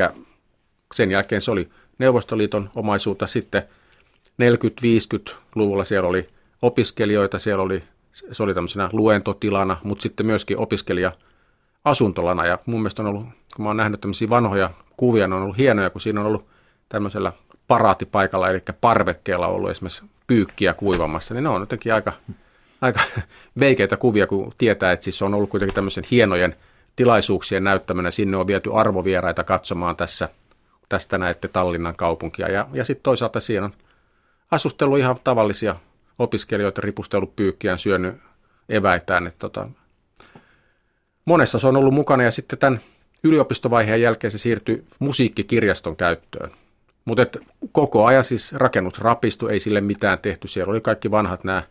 [0.94, 3.28] sen jälkeen se oli Neuvostoliiton omaisuutta.
[3.28, 3.64] Sitten
[4.42, 6.30] 40-50-luvulla siellä oli
[6.62, 7.84] opiskelijoita, siellä oli,
[8.32, 11.12] se oli tämmöisenä luentotilana, mutta sitten myöskin opiskelija
[11.86, 12.46] asuntolana.
[12.46, 13.26] Ja mun mielestä on ollut,
[13.56, 16.46] kun mä oon nähnyt tämmöisiä vanhoja kuvia, ne on ollut hienoja, kun siinä on ollut
[16.90, 17.34] tämmöisellä
[17.68, 22.14] paraatipaikalla, eli parvekkeella ollut esimerkiksi pyykkiä kuivamassa, niin ne on jotenkin aika,
[22.82, 23.00] aika
[23.60, 26.56] veikeitä kuvia, kun tietää, että siis on ollut kuitenkin tämmöisen hienojen
[26.96, 28.12] tilaisuuksien näyttämänä.
[28.12, 30.30] Sinne on viety arvovieraita katsomaan tässä,
[30.90, 32.52] tästä näette Tallinnan kaupunkia.
[32.52, 33.74] Ja, ja sitten toisaalta siinä on
[34.52, 35.76] asustellut ihan tavallisia
[36.20, 38.16] opiskelijoita, ripustellut pyykkiään, syönyt
[38.70, 39.28] eväitään.
[39.28, 39.68] Että tota,
[41.26, 42.80] monessa se on ollut mukana ja sitten tämän
[43.24, 46.52] yliopistovaiheen jälkeen se siirtyi musiikkikirjaston käyttöön.
[47.06, 47.40] Mutta
[47.72, 50.48] koko ajan siis rakennus rapistui, ei sille mitään tehty.
[50.48, 51.64] Siellä oli kaikki vanhat nämä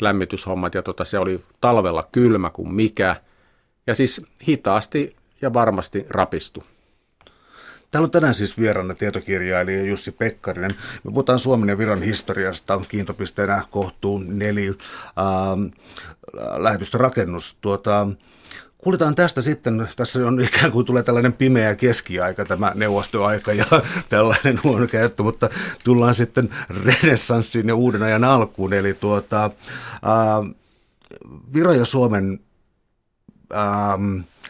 [0.00, 3.16] lämmityshommat ja tota, se oli talvella kylmä kuin mikä.
[3.86, 6.64] Ja siis hitaasti ja varmasti rapistu.
[7.90, 10.70] Täällä on tänään siis vieraana tietokirjailija Jussi Pekkarinen.
[11.04, 12.80] Me puhutaan Suomen ja Viron historiasta.
[12.88, 14.74] Kiintopisteenä kohtuu neli äh,
[16.56, 17.58] lähetystörakennus.
[17.60, 18.08] Tuota,
[18.86, 23.64] Kuljetaan tästä sitten, tässä on ikään kuin tulee tällainen pimeä keskiaika, tämä neuvostoaika ja
[24.08, 25.48] tällainen huono käyttö, mutta
[25.84, 26.50] tullaan sitten
[26.84, 28.72] renessanssiin ja uuden ajan alkuun.
[28.72, 29.50] Eli tuota,
[30.02, 30.42] ää,
[31.54, 32.40] Viro ja Suomen
[33.52, 33.98] ää,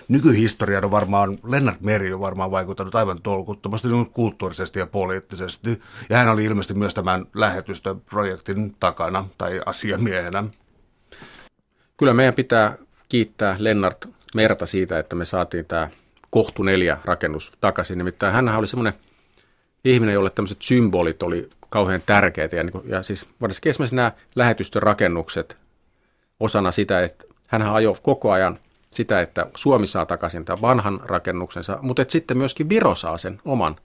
[0.09, 5.83] nykyhistoriaan on varmaan, Lennart Meri on varmaan vaikuttanut aivan tolkuttomasti niin kulttuurisesti ja poliittisesti.
[6.11, 10.45] Ja hän oli ilmeisesti myös tämän lähetystöprojektin takana tai asiamiehenä.
[11.97, 12.79] Kyllä meidän pitää
[13.09, 15.89] kiittää Lennart Merta siitä, että me saatiin tämä
[16.31, 17.99] kohtu neljä rakennus takaisin.
[17.99, 18.95] Nimittäin hän oli semmoinen
[19.85, 22.57] ihminen, jolle tämmöiset symbolit oli kauhean tärkeitä.
[22.57, 25.57] Ja, niin ja siis varsinkin esimerkiksi nämä lähetystön rakennukset
[26.41, 28.59] osana sitä, että hän ajoi koko ajan
[28.91, 33.41] sitä, että Suomi saa takaisin tämän vanhan rakennuksensa, mutta että sitten myöskin Viro saa sen
[33.45, 33.77] oman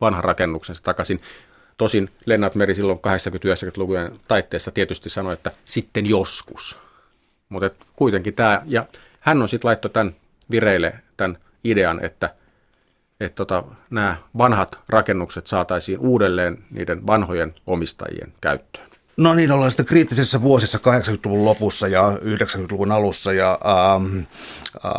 [0.00, 1.20] vanhan rakennuksensa takaisin.
[1.78, 6.78] Tosin Lennart Meri silloin 80-90-lukujen taitteessa tietysti sanoi, että sitten joskus.
[7.48, 8.84] Mutta kuitenkin tämä, ja
[9.24, 10.14] hän on sitten laittoi tämän
[10.50, 12.34] vireille tämän idean, että,
[13.20, 18.93] että tota, nämä vanhat rakennukset saataisiin uudelleen niiden vanhojen omistajien käyttöön.
[19.16, 24.92] No niin, ollaan sitten kriittisessä vuosissa 80-luvun lopussa ja 90-luvun alussa ja ähm, äh,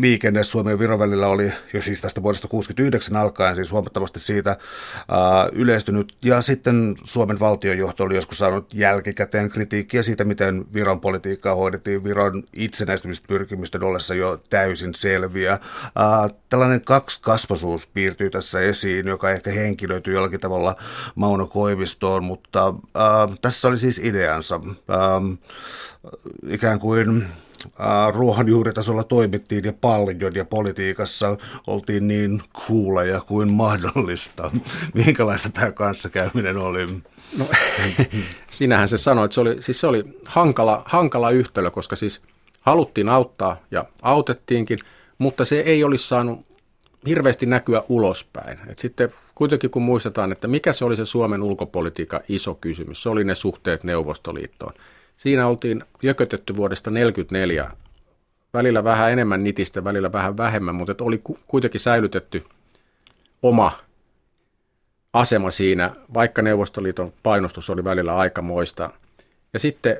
[0.00, 4.50] liikenne Suomen ja Viron välillä oli jo siis tästä vuodesta 69 alkaen siis huomattavasti siitä
[4.50, 4.56] äh,
[5.52, 12.04] yleistynyt ja sitten Suomen valtionjohto oli joskus saanut jälkikäteen kritiikkiä siitä, miten Viron politiikkaa hoidettiin
[12.04, 15.52] Viron itsenäistymispyrkimysten ollessa jo täysin selviä.
[15.52, 15.60] Äh,
[16.48, 16.82] tällainen
[17.20, 20.74] kasvasuus piirtyy tässä esiin, joka ehkä henkilöityy jollakin tavalla
[21.14, 24.60] Mauno Koivistoon, mutta äh, tässä oli siis ideansa.
[24.90, 25.32] Ähm,
[26.48, 27.26] ikään kuin
[27.80, 34.50] äh, ruohonjuuritasolla toimittiin ja paljon ja politiikassa oltiin niin kuuleja kuin mahdollista.
[35.04, 36.86] Minkälaista tämä kanssakäyminen oli?
[37.38, 37.46] No,
[38.50, 42.22] sinähän se sanoi, että se oli, siis se oli hankala, hankala yhtälö, koska siis
[42.60, 44.78] haluttiin auttaa ja autettiinkin,
[45.18, 46.46] mutta se ei olisi saanut
[47.06, 48.58] hirveästi näkyä ulospäin.
[48.68, 53.08] Et sitten kuitenkin kun muistetaan, että mikä se oli se Suomen ulkopolitiikan iso kysymys, se
[53.08, 54.72] oli ne suhteet Neuvostoliittoon.
[55.16, 57.70] Siinä oltiin jökötetty vuodesta 1944,
[58.54, 62.42] välillä vähän enemmän nitistä, välillä vähän vähemmän, mutta oli kuitenkin säilytetty
[63.42, 63.72] oma
[65.12, 68.90] asema siinä, vaikka Neuvostoliiton painostus oli välillä aikamoista.
[69.52, 69.96] Ja sitten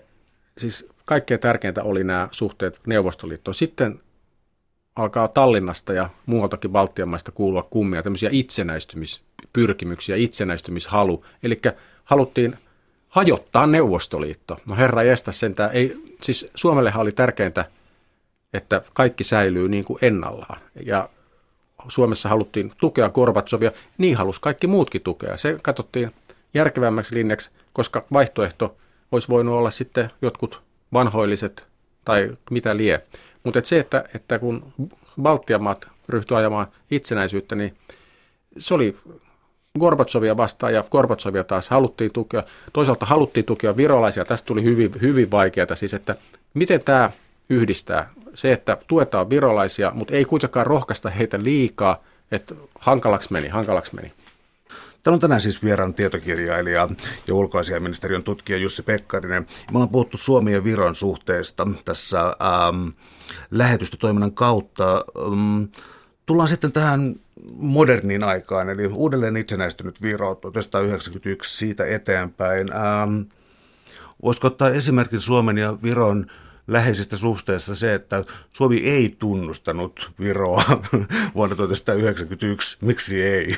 [0.59, 3.55] siis kaikkein tärkeintä oli nämä suhteet Neuvostoliittoon.
[3.55, 4.01] Sitten
[4.97, 8.31] alkaa Tallinnasta ja muualtakin Baltian maista kuulua kummia, tämmöisiä
[9.51, 11.25] itsenäistymispyrkimyksiä, itsenäistymishalu.
[11.43, 11.61] Eli
[12.05, 12.59] haluttiin
[13.09, 14.57] hajottaa Neuvostoliitto.
[14.69, 17.65] No herra jästä sentään, ei, siis Suomellehan oli tärkeintä,
[18.53, 20.61] että kaikki säilyy niin kuin ennallaan.
[20.87, 21.09] Ja
[21.89, 25.37] Suomessa haluttiin tukea Gorbatsovia, niin halusi kaikki muutkin tukea.
[25.37, 26.11] Se katsottiin
[26.55, 28.77] järkevämmäksi linjaksi, koska vaihtoehto
[29.13, 31.69] olisi voinut olla sitten jotkut vanhoilliset
[32.05, 33.03] tai mitä lie.
[33.45, 34.73] Mutta et se, että, että kun
[35.23, 37.77] Baltian maat ryhtyi ajamaan itsenäisyyttä, niin
[38.59, 38.97] se oli
[39.79, 42.43] Gorbatsovia vastaan ja Gorbatsovia taas haluttiin tukea.
[42.73, 44.25] Toisaalta haluttiin tukea virolaisia.
[44.25, 46.17] Tästä tuli hyvin, hyvin vaikeaa siis, että
[46.55, 47.11] miten tämä
[47.51, 51.97] yhdistää se, että tuetaan virolaisia, mutta ei kuitenkaan rohkaista heitä liikaa,
[52.33, 54.13] että hankalaksi meni, hankalaksi meni.
[55.03, 56.89] Täällä on tänään siis vieraan tietokirjailija
[57.27, 59.43] ja ulkoasiaministeriön tutkija Jussi Pekkarinen.
[59.43, 62.89] Me ollaan puhuttu Suomen ja Viron suhteesta tässä ähm,
[63.51, 65.05] lähetystötoiminnan kautta.
[65.19, 65.63] Ähm,
[66.27, 67.15] tullaan sitten tähän
[67.57, 72.73] moderniin aikaan, eli uudelleen itsenäistynyt Viro 1991 siitä eteenpäin.
[72.73, 73.21] Ähm,
[74.23, 76.27] voisiko ottaa esimerkin Suomen ja Viron
[76.67, 80.63] läheisistä suhteessa se, että Suomi ei tunnustanut Viroa
[81.35, 82.79] vuonna 1991.
[82.81, 83.57] Miksi ei?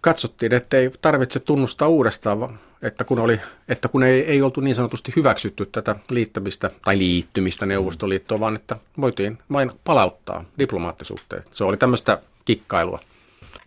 [0.00, 4.74] Katsottiin, että ei tarvitse tunnustaa uudestaan, että kun, oli, että kun ei, ei oltu niin
[4.74, 11.48] sanotusti hyväksytty tätä liittämistä tai liittymistä Neuvostoliittoon, vaan että voitiin vain palauttaa diplomaattisuhteet.
[11.50, 13.00] Se oli tämmöistä kikkailua.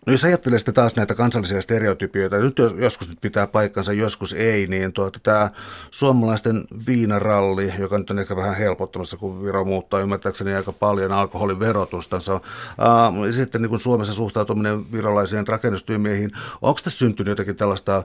[0.06, 4.66] No jos ajattelee sitten taas näitä kansallisia stereotypioita, nyt joskus nyt pitää paikkansa, joskus ei,
[4.66, 5.50] niin tuota, tämä
[5.90, 11.60] suomalaisten viinaralli, joka nyt on ehkä vähän helpottamassa, kun Viro muuttaa ymmärtääkseni aika paljon alkoholin
[11.60, 12.40] verotustansa.
[12.78, 16.30] Ää, sitten niin kuin Suomessa suhtautuminen virolaisiin rakennustyömiehiin,
[16.62, 18.02] onko tässä syntynyt jotakin tällaista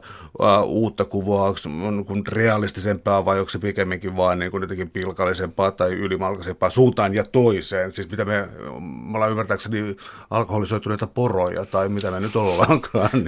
[0.65, 1.53] uutta kuvaa,
[1.87, 7.13] onko niin realistisempaa vai onko se pikemminkin vaan niin kuin jotenkin pilkallisempaa tai ylimalkaisempaa suuntaan
[7.13, 7.93] ja toiseen?
[7.93, 8.49] Siis mitä me,
[8.79, 9.97] me ollaan ymmärtääkseni
[10.29, 13.09] alkoholisoituneita poroja tai mitä me nyt ollaankaan.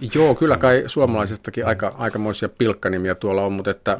[0.00, 3.98] Niin Joo, kyllä kai suomalaisestakin aika, aikamoisia pilkkanimiä tuolla on, mutta että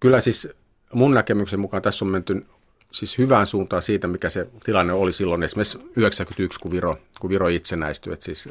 [0.00, 0.48] kyllä siis
[0.92, 2.46] mun näkemyksen mukaan tässä on menty
[2.92, 7.48] siis hyvään suuntaan siitä, mikä se tilanne oli silloin esimerkiksi 91, kun Viro, kun Viro
[7.48, 8.48] itsenäistyi, että siis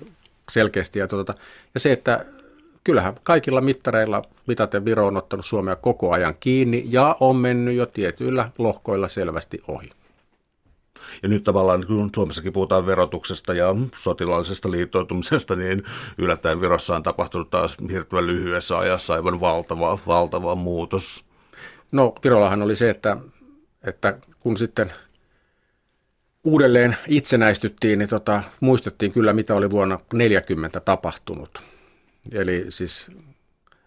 [0.51, 0.99] selkeästi.
[0.99, 1.33] Ja, tuota,
[1.73, 2.25] ja se, että
[2.83, 7.85] kyllähän kaikilla mittareilla mitaten Viro on ottanut Suomea koko ajan kiinni ja on mennyt jo
[7.85, 9.89] tietyillä lohkoilla selvästi ohi.
[11.23, 15.83] Ja nyt tavallaan, kun Suomessakin puhutaan verotuksesta ja sotilaallisesta liittoutumisesta, niin
[16.17, 21.25] yllättäen Virossa on tapahtunut taas hirveän lyhyessä ajassa aivan valtava, valtava muutos.
[21.91, 23.17] No Virollahan oli se, että,
[23.83, 24.91] että kun sitten
[26.43, 31.61] uudelleen itsenäistyttiin, niin tota, muistettiin kyllä, mitä oli vuonna 40 tapahtunut.
[32.31, 33.11] Eli siis,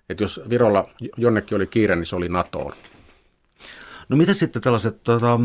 [0.09, 2.73] että jos Virolla jonnekin oli kiire, niin se oli NATOon.
[4.09, 5.41] No mitä sitten tällaiset tota,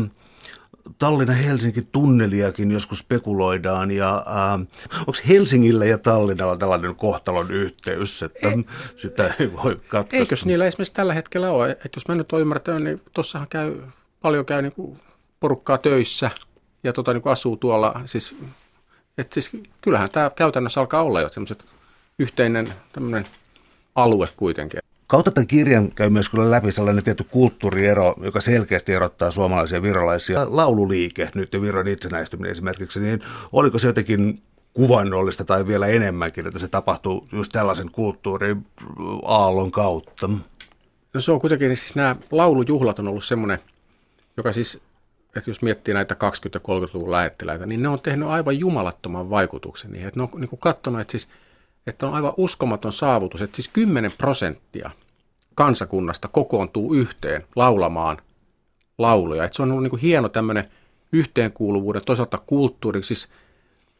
[0.98, 4.60] Tallinna-Helsinki tunneliakin joskus spekuloidaan ja äh,
[4.98, 8.64] onko Helsingillä ja Tallinnalla tällainen kohtalon yhteys, että ei,
[8.96, 10.16] sitä ei voi katkaista?
[10.16, 13.74] Eikös niillä esimerkiksi tällä hetkellä ole, että jos mä nyt olen ymmärtänyt, niin tuossahan käy,
[14.22, 14.98] paljon käy niin
[15.40, 16.30] porukkaa töissä
[16.84, 18.36] ja tota, niin asuu tuolla, siis,
[19.18, 21.66] että siis kyllähän tämä käytännössä alkaa olla jo semmoiset
[22.18, 23.26] yhteinen tämmöinen
[23.94, 24.80] alue kuitenkin.
[25.08, 30.46] Kautta tämän kirjan käy myös kyllä läpi sellainen tietty kulttuuriero, joka selkeästi erottaa suomalaisia virolaisia.
[30.48, 33.20] Laululiike, nyt ja Viron itsenäistyminen esimerkiksi, niin
[33.52, 34.42] oliko se jotenkin
[34.72, 38.66] kuvannollista tai vielä enemmänkin, että se tapahtuu just tällaisen kulttuurin
[39.24, 40.30] aallon kautta?
[41.14, 43.58] No se on kuitenkin, siis nämä laulujuhlat on ollut semmoinen,
[44.36, 44.80] joka siis,
[45.36, 46.16] että jos miettii näitä 20-
[46.54, 50.08] ja 30-luvun lähettiläitä, niin ne on tehnyt aivan jumalattoman vaikutuksen niihin.
[50.08, 51.28] Että ne on niin kuin katsonut, että siis–
[51.86, 54.90] että on aivan uskomaton saavutus, että siis 10 prosenttia
[55.54, 58.18] kansakunnasta kokoontuu yhteen laulamaan
[58.98, 59.44] lauluja.
[59.44, 60.64] Että se on ollut niin kuin hieno tämmöinen
[61.12, 63.28] yhteenkuuluvuuden, toisaalta kulttuuri, siis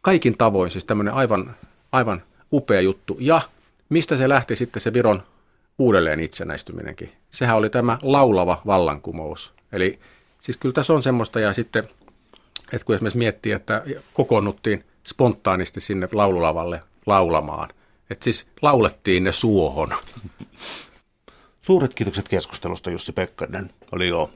[0.00, 1.56] kaikin tavoin siis tämmöinen aivan,
[1.92, 2.22] aivan
[2.52, 3.16] upea juttu.
[3.20, 3.42] Ja
[3.88, 5.22] mistä se lähti sitten se Viron
[5.78, 7.12] uudelleen itsenäistyminenkin?
[7.30, 9.52] Sehän oli tämä laulava vallankumous.
[9.72, 9.98] Eli
[10.40, 11.84] siis kyllä tässä on semmoista ja sitten,
[12.72, 13.82] että kun esimerkiksi miettii, että
[14.14, 17.68] kokoonnuttiin spontaanisti sinne laululavalle laulamaan,
[18.10, 19.94] että siis laulettiin ne suohon.
[21.60, 23.70] Suuret kiitokset keskustelusta Jussi Pekkarinen.
[23.92, 24.30] Oli ilo.